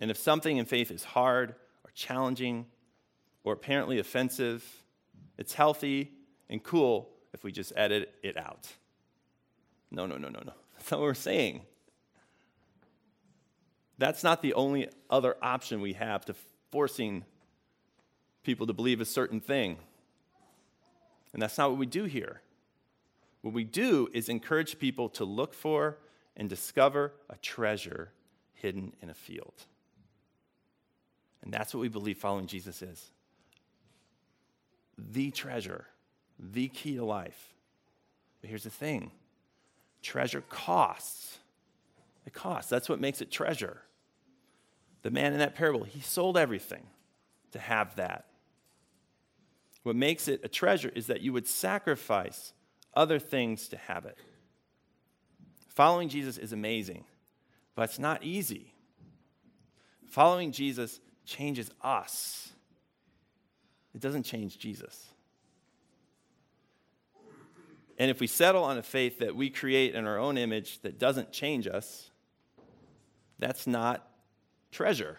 And 0.00 0.10
if 0.10 0.16
something 0.16 0.56
in 0.56 0.64
faith 0.64 0.90
is 0.90 1.04
hard 1.04 1.50
or 1.84 1.90
challenging 1.94 2.66
or 3.42 3.52
apparently 3.52 3.98
offensive, 3.98 4.64
it's 5.38 5.54
healthy 5.54 6.12
and 6.48 6.62
cool 6.62 7.10
if 7.32 7.44
we 7.44 7.52
just 7.52 7.72
edit 7.76 8.14
it 8.22 8.36
out. 8.36 8.68
No, 9.90 10.06
no, 10.06 10.16
no, 10.16 10.28
no, 10.28 10.40
no. 10.44 10.52
That's 10.76 10.90
not 10.90 11.00
what 11.00 11.06
we're 11.06 11.14
saying. 11.14 11.62
That's 13.98 14.24
not 14.24 14.42
the 14.42 14.54
only 14.54 14.88
other 15.08 15.36
option 15.40 15.80
we 15.80 15.92
have 15.92 16.24
to 16.24 16.34
forcing 16.72 17.24
people 18.44 18.66
to 18.66 18.72
believe 18.72 19.00
a 19.00 19.04
certain 19.04 19.40
thing. 19.40 19.78
And 21.32 21.42
that's 21.42 21.58
not 21.58 21.70
what 21.70 21.78
we 21.78 21.86
do 21.86 22.04
here. 22.04 22.40
What 23.42 23.52
we 23.52 23.64
do 23.64 24.08
is 24.12 24.28
encourage 24.28 24.78
people 24.78 25.08
to 25.10 25.24
look 25.24 25.52
for 25.52 25.98
and 26.36 26.48
discover 26.48 27.12
a 27.28 27.36
treasure 27.36 28.10
hidden 28.54 28.92
in 29.02 29.10
a 29.10 29.14
field. 29.14 29.54
And 31.42 31.52
that's 31.52 31.74
what 31.74 31.80
we 31.80 31.88
believe 31.88 32.18
following 32.18 32.46
Jesus 32.46 32.80
is 32.80 33.10
the 34.96 35.30
treasure, 35.30 35.86
the 36.38 36.68
key 36.68 36.94
to 36.96 37.04
life. 37.04 37.52
But 38.40 38.48
here's 38.48 38.64
the 38.64 38.70
thing 38.70 39.10
treasure 40.02 40.42
costs. 40.48 41.38
It 42.26 42.32
costs. 42.32 42.70
That's 42.70 42.88
what 42.88 43.00
makes 43.00 43.20
it 43.20 43.30
treasure. 43.30 43.82
The 45.02 45.10
man 45.10 45.34
in 45.34 45.40
that 45.40 45.54
parable, 45.54 45.84
he 45.84 46.00
sold 46.00 46.38
everything 46.38 46.86
to 47.52 47.58
have 47.58 47.96
that. 47.96 48.24
What 49.84 49.96
makes 49.96 50.28
it 50.28 50.40
a 50.42 50.48
treasure 50.48 50.90
is 50.94 51.06
that 51.06 51.20
you 51.20 51.32
would 51.32 51.46
sacrifice 51.46 52.52
other 52.94 53.18
things 53.18 53.68
to 53.68 53.76
have 53.76 54.06
it. 54.06 54.18
Following 55.68 56.08
Jesus 56.08 56.38
is 56.38 56.52
amazing, 56.52 57.04
but 57.74 57.82
it's 57.82 57.98
not 57.98 58.24
easy. 58.24 58.72
Following 60.06 60.52
Jesus 60.52 61.00
changes 61.26 61.70
us, 61.82 62.50
it 63.94 64.00
doesn't 64.00 64.24
change 64.24 64.58
Jesus. 64.58 65.08
And 67.98 68.10
if 68.10 68.20
we 68.20 68.26
settle 68.26 68.64
on 68.64 68.78
a 68.78 68.82
faith 68.82 69.18
that 69.18 69.36
we 69.36 69.50
create 69.50 69.94
in 69.94 70.06
our 70.06 70.18
own 70.18 70.38
image 70.38 70.80
that 70.80 70.98
doesn't 70.98 71.30
change 71.30 71.66
us, 71.66 72.10
that's 73.38 73.66
not 73.66 74.08
treasure. 74.72 75.18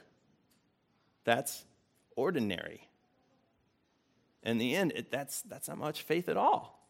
That's 1.24 1.66
ordinary. 2.16 2.90
In 4.46 4.60
the 4.60 4.76
end, 4.76 4.94
it, 4.96 5.12
that's, 5.12 5.42
that's 5.42 5.68
not 5.68 5.78
much 5.78 6.04
faith 6.04 6.30
at 6.30 6.38
all. 6.38 6.88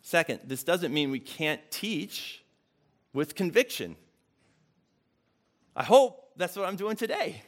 Second, 0.00 0.40
this 0.44 0.64
doesn't 0.64 0.92
mean 0.92 1.10
we 1.10 1.20
can't 1.20 1.60
teach 1.70 2.42
with 3.12 3.34
conviction. 3.34 3.96
I 5.76 5.84
hope 5.84 6.30
that's 6.36 6.56
what 6.56 6.66
I'm 6.66 6.76
doing 6.76 6.96
today. 6.96 7.42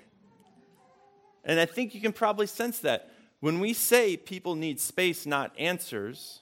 And 1.45 1.61
I 1.61 1.67
think 1.67 1.95
you 1.95 2.01
can 2.01 2.13
probably 2.13 2.47
sense 2.47 2.81
that. 2.81 3.11
When 3.41 3.61
we 3.61 3.73
say 3.75 4.17
people 4.17 4.55
need 4.55 4.81
space, 4.81 5.27
not 5.27 5.53
answers, 5.59 6.41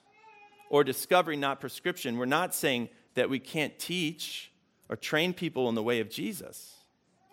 or 0.71 0.85
discovery, 0.85 1.37
not 1.37 1.61
prescription, 1.61 2.17
we're 2.17 2.25
not 2.27 2.55
saying 2.55 2.89
that 3.15 3.29
we 3.29 3.39
can't 3.39 3.79
teach 3.79 4.53
or 4.89 4.97
train 4.97 5.35
people 5.35 5.69
in 5.69 5.75
the 5.75 5.83
way 5.83 6.01
of 6.01 6.09
Jesus. 6.09 6.75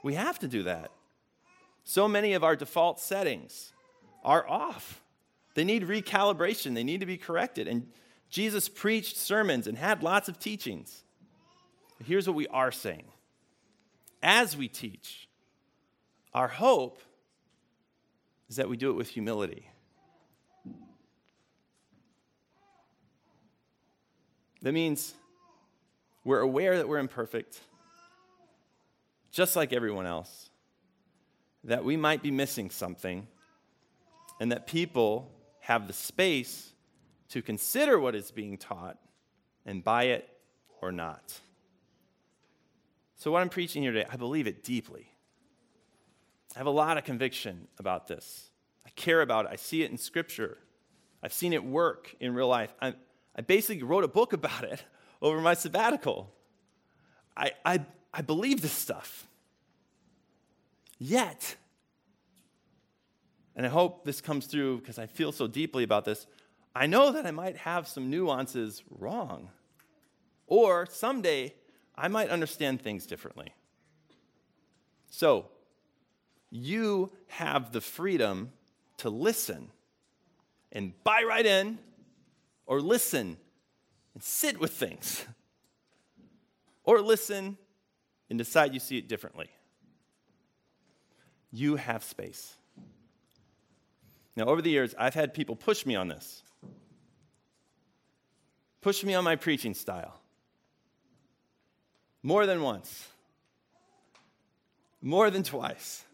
We 0.04 0.16
have 0.16 0.40
to 0.40 0.48
do 0.48 0.64
that. 0.64 0.92
So 1.84 2.08
many 2.08 2.34
of 2.34 2.44
our 2.44 2.56
default 2.56 3.00
settings 3.00 3.74
are 4.24 4.48
off. 4.48 5.02
They 5.56 5.64
need 5.64 5.84
recalibration, 5.84 6.76
they 6.76 6.84
need 6.84 7.00
to 7.02 7.06
be 7.06 7.18
corrected. 7.18 7.68
And 7.68 7.88
Jesus 8.30 8.70
preached 8.70 9.18
sermons 9.18 9.68
and 9.68 9.78
had 9.78 10.04
lots 10.04 10.30
of 10.30 10.40
teachings. 10.40 11.04
Here's 12.04 12.28
what 12.28 12.36
we 12.36 12.48
are 12.48 12.72
saying 12.72 13.06
as 14.24 14.56
we 14.56 14.68
teach, 14.68 15.28
our 16.34 16.48
hope 16.48 17.02
is 18.50 18.58
that 18.58 18.70
we 18.70 18.78
do 18.78 18.92
it 18.92 18.94
with 18.94 19.10
humility. 19.10 19.68
That 24.62 24.74
means 24.74 25.16
we're 26.24 26.42
aware 26.42 26.78
that 26.78 26.88
we're 26.88 27.00
imperfect, 27.00 27.60
just 29.32 29.56
like 29.56 29.74
everyone 29.74 30.06
else, 30.06 30.51
that 31.64 31.84
we 31.84 31.98
might 31.98 32.22
be 32.22 32.32
missing 32.32 32.70
something, 32.70 33.28
and 34.40 34.52
that 34.52 34.68
people 34.68 35.32
have 35.60 35.88
the 35.88 35.94
space 35.94 36.74
to 37.30 37.42
consider 37.42 38.00
what 38.00 38.16
is 38.16 38.32
being 38.32 38.58
taught 38.58 38.98
and 39.66 39.84
buy 39.84 40.06
it 40.06 40.28
or 40.82 40.92
not. 40.92 41.40
So, 43.16 43.32
what 43.32 43.42
I'm 43.42 43.50
preaching 43.50 43.84
here 43.84 43.92
today, 43.92 44.08
I 44.12 44.18
believe 44.18 44.48
it 44.48 44.64
deeply. 44.64 45.12
I 46.56 46.60
have 46.60 46.68
a 46.68 46.72
lot 46.72 46.98
of 46.98 47.04
conviction 47.04 47.68
about 47.78 48.08
this. 48.08 48.50
I 48.86 48.90
care 48.96 49.22
about 49.22 49.46
it. 49.46 49.52
I 49.52 49.56
see 49.56 49.84
it 49.84 49.92
in 49.92 49.98
Scripture. 49.98 50.58
I've 51.24 51.34
seen 51.34 51.54
it 51.54 51.64
work 51.64 52.16
in 52.20 52.34
real 52.34 52.48
life. 52.48 52.74
I, 52.82 52.96
I 53.36 53.42
basically 53.42 53.84
wrote 53.84 54.04
a 54.04 54.08
book 54.08 54.34
about 54.42 54.64
it 54.64 54.84
over 55.22 55.40
my 55.40 55.54
sabbatical. 55.54 56.34
I, 57.38 57.52
I, 57.64 57.86
I 58.14 58.22
believe 58.22 58.62
this 58.62 58.74
stuff. 58.74 59.28
Yet, 61.04 61.56
and 63.56 63.66
I 63.66 63.70
hope 63.70 64.06
this 64.06 64.22
comes 64.22 64.46
through 64.46 64.82
because 64.82 65.00
I 65.00 65.08
feel 65.08 65.32
so 65.32 65.48
deeply 65.48 65.84
about 65.84 66.06
this, 66.06 66.28
I 66.76 66.86
know 66.86 67.12
that 67.12 67.26
I 67.26 67.32
might 67.32 67.58
have 67.58 67.88
some 67.88 68.12
nuances 68.12 68.84
wrong. 68.88 69.50
Or 70.46 70.86
someday 70.86 71.56
I 71.96 72.08
might 72.08 72.30
understand 72.30 72.84
things 72.84 73.08
differently. 73.08 73.52
So, 75.10 75.48
you 76.52 77.12
have 77.30 77.72
the 77.72 77.82
freedom 77.82 78.52
to 78.98 79.10
listen 79.10 79.72
and 80.72 80.94
buy 81.04 81.24
right 81.28 81.48
in 81.48 81.80
or 82.68 82.80
listen 82.80 83.38
and 84.14 84.22
sit 84.22 84.60
with 84.60 84.74
things 84.74 85.26
or 86.84 87.02
listen 87.02 87.58
and 88.30 88.38
decide 88.38 88.76
you 88.76 88.80
see 88.80 89.00
it 89.00 89.10
differently. 89.10 89.50
You 91.52 91.76
have 91.76 92.04
space. 92.04 92.56
Now, 94.36 94.46
over 94.46 94.62
the 94.62 94.70
years, 94.70 94.96
I've 94.98 95.14
had 95.14 95.34
people 95.34 95.56
push 95.56 95.86
me 95.86 95.96
on 95.96 96.08
this, 96.08 96.44
push 98.80 99.04
me 99.04 99.14
on 99.14 99.24
my 99.24 99.36
preaching 99.36 99.74
style. 99.74 100.20
More 102.24 102.46
than 102.46 102.62
once, 102.62 103.08
more 105.02 105.30
than 105.30 105.44
twice. 105.44 106.06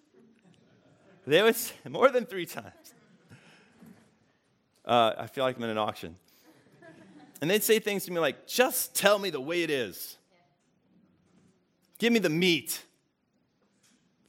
They 1.28 1.44
would 1.44 1.56
say, 1.56 1.74
more 1.90 2.10
than 2.10 2.26
three 2.26 2.46
times. 2.46 2.94
Uh, 4.86 5.14
I 5.18 5.28
feel 5.28 5.44
like 5.44 5.58
I'm 5.58 5.64
in 5.64 5.70
an 5.70 5.78
auction. 5.78 6.16
And 7.42 7.52
they'd 7.52 7.64
say 7.64 7.80
things 7.80 8.06
to 8.06 8.12
me 8.12 8.20
like, 8.20 8.48
just 8.48 8.96
tell 8.96 9.20
me 9.20 9.30
the 9.30 9.42
way 9.42 9.62
it 9.62 9.70
is. 9.70 10.18
Give 12.00 12.14
me 12.14 12.20
the 12.20 12.30
meat. 12.30 12.82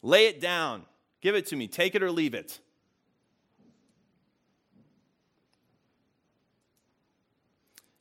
Lay 0.03 0.27
it 0.27 0.40
down. 0.40 0.83
Give 1.21 1.35
it 1.35 1.47
to 1.47 1.57
me. 1.57 1.67
Take 1.67 1.95
it 1.95 2.03
or 2.03 2.11
leave 2.11 2.35
it. 2.35 2.61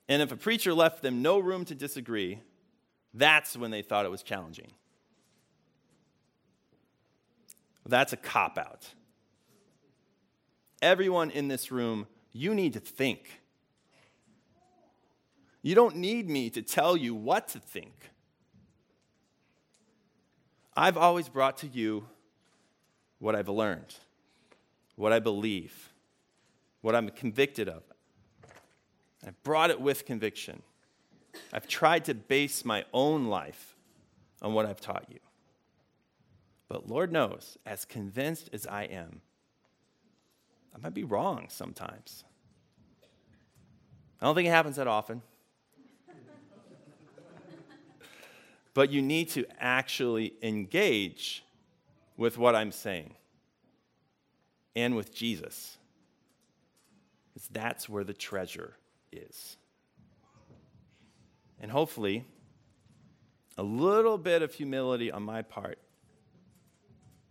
And 0.10 0.22
if 0.22 0.32
a 0.32 0.38
preacher 0.38 0.74
left 0.74 1.02
them 1.02 1.22
no 1.22 1.38
room 1.40 1.66
to 1.66 1.76
disagree, 1.76 2.40
that's 3.14 3.58
when 3.58 3.72
they 3.72 3.82
thought 3.82 4.06
it 4.06 4.12
was 4.12 4.24
challenging. 4.24 4.72
That's 7.86 8.14
a 8.14 8.18
cop 8.18 8.58
out. 8.58 8.94
Everyone 10.82 11.32
in 11.32 11.48
this 11.48 11.72
room, 11.72 12.08
you 12.32 12.54
need 12.54 12.74
to 12.74 12.80
think. 12.80 13.42
You 15.62 15.76
don't 15.76 15.96
need 15.96 16.30
me 16.30 16.50
to 16.52 16.62
tell 16.62 16.96
you 16.96 17.16
what 17.16 17.48
to 17.50 17.60
think. 17.60 18.12
I've 20.76 20.98
always 20.98 21.28
brought 21.28 21.58
to 21.60 21.68
you 21.68 22.08
what 23.20 23.36
I've 23.36 23.50
learned, 23.50 23.96
what 24.96 25.14
I 25.14 25.20
believe, 25.20 25.94
what 26.82 26.96
I'm 26.96 27.10
convicted 27.10 27.68
of. 27.68 27.84
I've 29.26 29.42
brought 29.44 29.70
it 29.70 29.82
with 29.82 30.06
conviction. 30.06 30.62
I've 31.52 31.68
tried 31.68 32.06
to 32.06 32.14
base 32.14 32.64
my 32.64 32.86
own 32.94 33.26
life 33.26 33.76
on 34.42 34.54
what 34.54 34.66
I've 34.66 34.82
taught 34.82 35.06
you. 35.10 35.20
But 36.70 36.88
Lord 36.88 37.12
knows, 37.12 37.58
as 37.66 37.86
convinced 37.86 38.50
as 38.52 38.68
I 38.68 38.84
am, 38.84 39.22
I 40.76 40.80
might 40.80 40.94
be 40.94 41.04
wrong 41.04 41.48
sometimes. 41.50 42.24
I 44.22 44.26
don't 44.26 44.36
think 44.36 44.48
it 44.48 44.52
happens 44.52 44.76
that 44.76 44.88
often. 44.88 45.22
but 48.74 48.92
you 48.92 49.02
need 49.02 49.30
to 49.30 49.46
actually 49.60 50.34
engage 50.42 51.44
with 52.18 52.38
what 52.38 52.56
I'm 52.56 52.72
saying 52.72 53.14
and 54.76 54.96
with 54.96 55.14
Jesus. 55.14 55.78
Because 57.34 57.48
that's 57.50 57.88
where 57.88 58.04
the 58.04 58.14
treasure 58.14 58.74
is. 59.12 59.58
And 61.62 61.72
hopefully, 61.72 62.26
a 63.58 63.64
little 63.64 64.18
bit 64.18 64.42
of 64.42 64.54
humility 64.54 65.12
on 65.12 65.24
my 65.24 65.42
part 65.42 65.80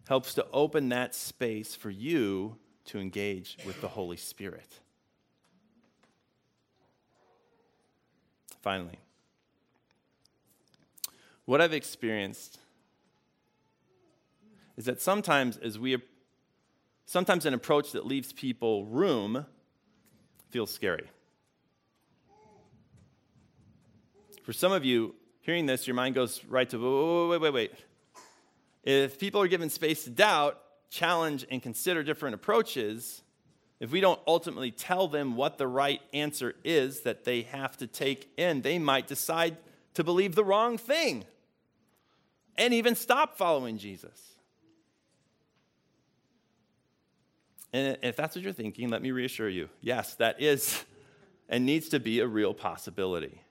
helps 0.09 0.35
to 0.35 0.47
open 0.53 0.89
that 0.91 1.15
space 1.15 1.75
for 1.75 1.91
you 1.91 2.57
to 2.85 2.99
engage 2.99 3.59
with 3.67 3.81
the 3.81 3.89
Holy 3.89 4.17
Spirit. 4.17 4.81
Finally, 8.63 8.99
what 11.45 11.61
I've 11.61 11.73
experienced 11.73 12.59
is 14.77 14.85
that 14.85 15.01
sometimes 15.01 15.57
as 15.57 15.79
we 15.79 15.97
sometimes 17.07 17.47
an 17.47 17.55
approach 17.55 17.93
that 17.93 18.07
leaves 18.07 18.33
people 18.33 18.85
room 18.87 19.47
feels 20.51 20.71
scary. 20.71 21.09
For 24.43 24.53
some 24.53 24.73
of 24.73 24.85
you, 24.85 25.15
hearing 25.41 25.67
this, 25.67 25.87
your 25.87 25.95
mind 25.95 26.15
goes 26.15 26.45
right 26.45 26.69
to 26.71 27.29
wait, 27.31 27.41
wait, 27.41 27.53
wait. 27.53 27.73
If 28.85 29.19
people 29.19 29.41
are 29.41 29.49
given 29.49 29.71
space 29.71 30.05
to 30.05 30.11
doubt, 30.11 30.61
challenge, 30.91 31.45
and 31.51 31.61
consider 31.61 32.05
different 32.05 32.37
approaches, 32.37 33.23
if 33.81 33.91
we 33.91 34.01
don't 34.01 34.21
ultimately 34.27 34.71
tell 34.71 35.09
them 35.09 35.35
what 35.35 35.59
the 35.59 35.67
right 35.67 36.01
answer 36.13 36.55
is 36.65 37.01
that 37.01 37.25
they 37.25 37.43
have 37.43 37.77
to 37.79 37.87
take 37.87 38.31
in, 38.37 38.63
they 38.63 38.79
might 38.79 39.07
decide 39.07 39.57
to 39.95 40.05
believe 40.05 40.35
the 40.35 40.45
wrong 40.45 40.79
thing 40.79 41.25
and 42.57 42.73
even 42.73 42.95
stop 42.95 43.37
following 43.37 43.79
Jesus. 43.79 44.36
And 47.77 47.99
if 48.01 48.17
that's 48.17 48.35
what 48.35 48.43
you're 48.43 48.55
thinking, 48.55 48.89
let 48.89 49.03
me 49.03 49.11
reassure 49.11 49.51
you 49.51 49.69
yes, 49.83 50.15
that 50.15 50.41
is 50.41 50.83
and 51.51 51.67
needs 51.67 51.91
to 51.91 52.01
be 52.01 52.21
a 52.21 52.27
real 52.27 52.55
possibility. 52.55 53.43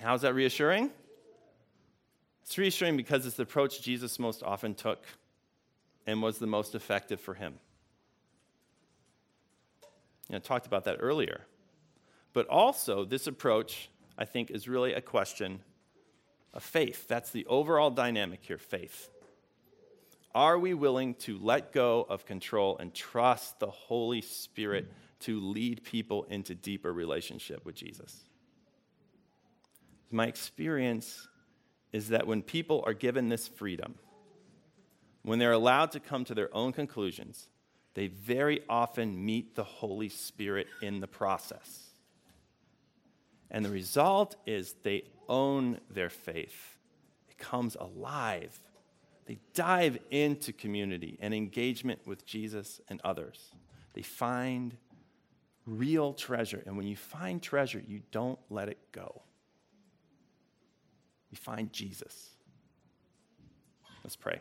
How's 0.00 0.20
that 0.20 0.34
reassuring? 0.34 0.90
It's 2.44 2.56
reassuring 2.56 2.96
because 2.96 3.26
it's 3.26 3.34
the 3.34 3.42
approach 3.42 3.82
Jesus 3.82 4.20
most 4.20 4.44
often 4.44 4.74
took 4.74 5.04
and 6.06 6.22
was 6.22 6.38
the 6.38 6.46
most 6.46 6.76
effective 6.76 7.20
for 7.20 7.34
him. 7.34 7.54
You 10.28 10.34
know, 10.34 10.36
I 10.36 10.40
talked 10.40 10.66
about 10.66 10.84
that 10.84 10.98
earlier. 11.00 11.40
But 12.34 12.46
also, 12.46 13.04
this 13.04 13.26
approach, 13.26 13.90
I 14.16 14.26
think, 14.26 14.52
is 14.52 14.68
really 14.68 14.92
a 14.92 15.00
question 15.00 15.60
of 16.52 16.62
faith. 16.62 17.08
That's 17.08 17.30
the 17.30 17.44
overall 17.46 17.90
dynamic 17.90 18.44
here 18.44 18.58
faith. 18.58 19.10
Are 20.34 20.58
we 20.58 20.74
willing 20.74 21.14
to 21.14 21.38
let 21.38 21.72
go 21.72 22.04
of 22.08 22.26
control 22.26 22.76
and 22.78 22.92
trust 22.92 23.60
the 23.60 23.70
Holy 23.70 24.20
Spirit 24.20 24.90
to 25.20 25.40
lead 25.40 25.84
people 25.84 26.24
into 26.24 26.54
deeper 26.54 26.92
relationship 26.92 27.64
with 27.64 27.76
Jesus? 27.76 28.24
My 30.10 30.26
experience 30.26 31.28
is 31.92 32.08
that 32.08 32.26
when 32.26 32.42
people 32.42 32.82
are 32.86 32.94
given 32.94 33.28
this 33.28 33.46
freedom, 33.46 33.94
when 35.22 35.38
they're 35.38 35.52
allowed 35.52 35.92
to 35.92 36.00
come 36.00 36.24
to 36.24 36.34
their 36.34 36.54
own 36.54 36.72
conclusions, 36.72 37.48
they 37.94 38.08
very 38.08 38.62
often 38.68 39.24
meet 39.24 39.54
the 39.54 39.64
Holy 39.64 40.08
Spirit 40.08 40.66
in 40.82 40.98
the 41.00 41.06
process. 41.06 41.90
And 43.50 43.64
the 43.64 43.70
result 43.70 44.34
is 44.46 44.74
they 44.82 45.04
own 45.28 45.78
their 45.88 46.10
faith, 46.10 46.76
it 47.28 47.38
comes 47.38 47.76
alive. 47.76 48.58
They 49.26 49.38
dive 49.54 49.98
into 50.10 50.52
community 50.52 51.18
and 51.20 51.32
engagement 51.32 52.00
with 52.06 52.26
Jesus 52.26 52.80
and 52.88 53.00
others. 53.02 53.52
They 53.94 54.02
find 54.02 54.76
real 55.66 56.12
treasure. 56.12 56.62
And 56.66 56.76
when 56.76 56.86
you 56.86 56.96
find 56.96 57.42
treasure, 57.42 57.82
you 57.86 58.02
don't 58.10 58.38
let 58.50 58.68
it 58.68 58.78
go. 58.92 59.22
You 61.30 61.36
find 61.36 61.72
Jesus. 61.72 62.30
Let's 64.02 64.16
pray. 64.16 64.40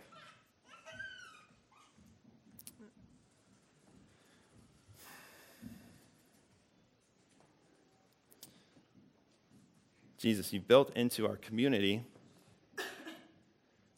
Jesus, 10.18 10.54
you've 10.54 10.68
built 10.70 10.96
into 10.96 11.28
our 11.28 11.36
community 11.36 12.04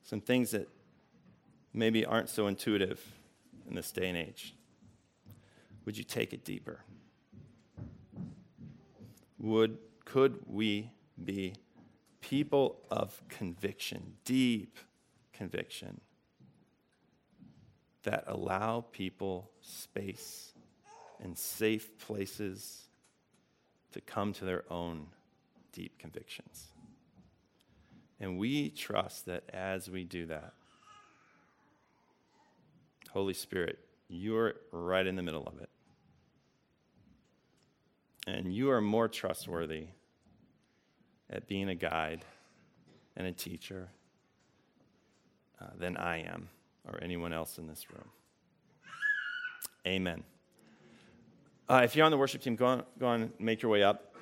some 0.02 0.22
things 0.22 0.52
that 0.52 0.68
maybe 1.76 2.05
aren't 2.05 2.30
so 2.30 2.47
intuitive 2.47 3.01
in 3.67 3.76
this 3.76 3.91
day 3.91 4.07
and 4.07 4.17
age. 4.17 4.55
Would 5.86 5.97
you 5.97 6.03
take 6.03 6.34
it 6.34 6.43
deeper? 6.43 6.80
Would, 9.39 9.78
could 10.05 10.39
we 10.47 10.91
be 11.23 11.53
people 12.21 12.80
of 12.89 13.21
conviction, 13.30 14.13
deep 14.23 14.78
conviction, 15.34 16.01
that 18.03 18.23
allow 18.28 18.86
people 18.91 19.51
space 19.61 20.53
and 21.21 21.38
safe 21.38 21.97
places 21.99 22.88
to 23.91 24.01
come 24.01 24.34
to 24.34 24.45
their 24.45 24.63
own 24.71 25.07
deep 25.73 25.99
convictions? 25.99 26.67
And 28.19 28.38
we 28.38 28.69
trust 28.69 29.26
that 29.26 29.43
as 29.53 29.89
we 29.89 30.05
do 30.05 30.26
that, 30.28 30.53
Holy 33.16 33.34
Spirit, 33.34 33.80
you're 34.09 34.55
right 34.74 35.07
in 35.07 35.16
the 35.16 35.24
middle 35.24 35.47
of 35.47 35.61
it. 35.61 35.70
And 38.28 38.53
you 38.53 38.72
are 38.72 38.82
more 38.82 39.07
trustworthy 39.07 39.86
at 41.30 41.47
being 41.47 41.70
a 41.70 41.76
guide 41.76 42.26
and 43.16 43.26
a 43.26 43.32
teacher 43.32 43.88
uh, 45.61 45.68
than 45.80 45.95
I 45.95 46.24
am 46.24 46.49
or 46.86 47.01
anyone 47.01 47.32
else 47.32 47.57
in 47.57 47.68
this 47.68 47.89
room. 47.89 48.09
Amen. 49.88 50.22
Uh, 51.70 51.84
if 51.86 51.95
you're 51.95 52.03
on 52.03 52.11
the 52.11 52.18
worship 52.18 52.41
team, 52.41 52.57
go 52.57 52.66
on, 52.66 52.84
go 52.99 53.07
on 53.07 53.32
make 53.39 53.61
your 53.61 53.72
way 53.72 53.82
up. 53.82 54.13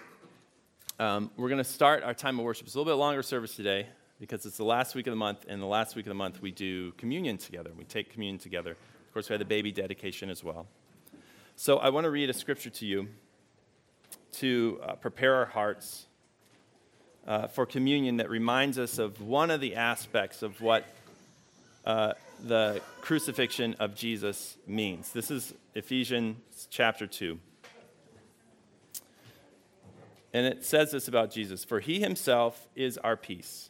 Um, 0.99 1.31
we're 1.35 1.49
going 1.49 1.57
to 1.57 1.63
start 1.63 2.03
our 2.03 2.13
time 2.13 2.37
of 2.37 2.45
worship. 2.45 2.67
It's 2.67 2.75
a 2.75 2.77
little 2.77 2.93
bit 2.93 2.99
longer 2.99 3.23
service 3.23 3.55
today 3.55 3.87
because 4.19 4.45
it's 4.45 4.57
the 4.57 4.63
last 4.63 4.95
week 4.95 5.07
of 5.07 5.11
the 5.11 5.17
month, 5.17 5.45
and 5.47 5.61
the 5.61 5.67
last 5.67 5.95
week 5.95 6.05
of 6.05 6.09
the 6.09 6.15
month 6.15 6.41
we 6.41 6.51
do 6.51 6.91
communion 6.93 7.37
together. 7.37 7.71
We 7.77 7.83
take 7.83 8.11
communion 8.11 8.39
together. 8.39 8.71
Of 8.71 9.13
course, 9.13 9.29
we 9.29 9.33
had 9.33 9.41
the 9.41 9.45
baby 9.45 9.71
dedication 9.71 10.29
as 10.29 10.43
well. 10.43 10.67
So 11.55 11.77
I 11.77 11.89
want 11.89 12.05
to 12.05 12.09
read 12.09 12.29
a 12.29 12.33
scripture 12.33 12.69
to 12.71 12.85
you 12.85 13.07
to 14.33 14.79
uh, 14.83 14.93
prepare 14.95 15.35
our 15.35 15.45
hearts 15.45 16.07
uh, 17.27 17.47
for 17.47 17.65
communion 17.65 18.17
that 18.17 18.29
reminds 18.29 18.79
us 18.79 18.97
of 18.97 19.21
one 19.21 19.51
of 19.51 19.61
the 19.61 19.75
aspects 19.75 20.41
of 20.41 20.59
what 20.61 20.85
uh, 21.85 22.13
the 22.43 22.81
crucifixion 23.01 23.75
of 23.79 23.95
Jesus 23.95 24.57
means. 24.67 25.11
This 25.11 25.31
is 25.31 25.53
Ephesians 25.75 26.67
chapter 26.69 27.07
2. 27.07 27.39
And 30.33 30.47
it 30.47 30.65
says 30.65 30.91
this 30.91 31.07
about 31.07 31.31
Jesus 31.31 31.63
For 31.63 31.79
he 31.79 31.99
himself 31.99 32.67
is 32.75 32.97
our 32.97 33.15
peace, 33.15 33.69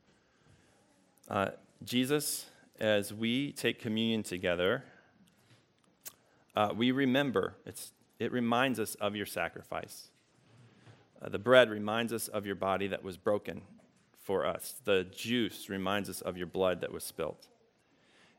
Uh, 1.31 1.49
Jesus, 1.85 2.47
as 2.77 3.13
we 3.13 3.53
take 3.53 3.79
communion 3.79 4.21
together, 4.21 4.83
uh, 6.57 6.73
we 6.75 6.91
remember, 6.91 7.55
it 8.19 8.33
reminds 8.33 8.81
us 8.81 8.95
of 8.95 9.15
your 9.15 9.25
sacrifice. 9.25 10.09
Uh, 11.21 11.29
the 11.29 11.39
bread 11.39 11.69
reminds 11.69 12.11
us 12.11 12.27
of 12.27 12.45
your 12.45 12.55
body 12.55 12.87
that 12.87 13.01
was 13.01 13.15
broken 13.15 13.61
for 14.21 14.45
us. 14.45 14.75
The 14.83 15.05
juice 15.05 15.69
reminds 15.69 16.09
us 16.09 16.19
of 16.19 16.35
your 16.35 16.47
blood 16.47 16.81
that 16.81 16.91
was 16.91 17.05
spilt. 17.05 17.47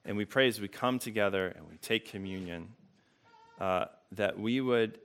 And 0.04 0.18
we 0.18 0.26
pray 0.26 0.46
as 0.46 0.60
we 0.60 0.68
come 0.68 0.98
together 0.98 1.48
and 1.48 1.66
we 1.70 1.78
take 1.78 2.06
communion 2.06 2.74
uh, 3.58 3.86
that 4.12 4.38
we 4.38 4.60
would 4.60 4.98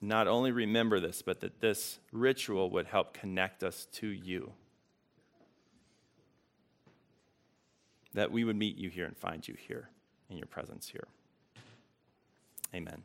not 0.00 0.28
only 0.28 0.52
remember 0.52 1.00
this, 1.00 1.22
but 1.22 1.40
that 1.40 1.60
this 1.60 1.98
ritual 2.12 2.70
would 2.70 2.86
help 2.86 3.14
connect 3.14 3.64
us 3.64 3.88
to 3.94 4.06
you. 4.06 4.52
That 8.16 8.32
we 8.32 8.44
would 8.44 8.56
meet 8.56 8.78
you 8.78 8.88
here 8.88 9.04
and 9.04 9.14
find 9.14 9.46
you 9.46 9.54
here 9.58 9.90
in 10.30 10.38
your 10.38 10.46
presence 10.46 10.88
here. 10.88 11.06
Amen. 12.74 12.94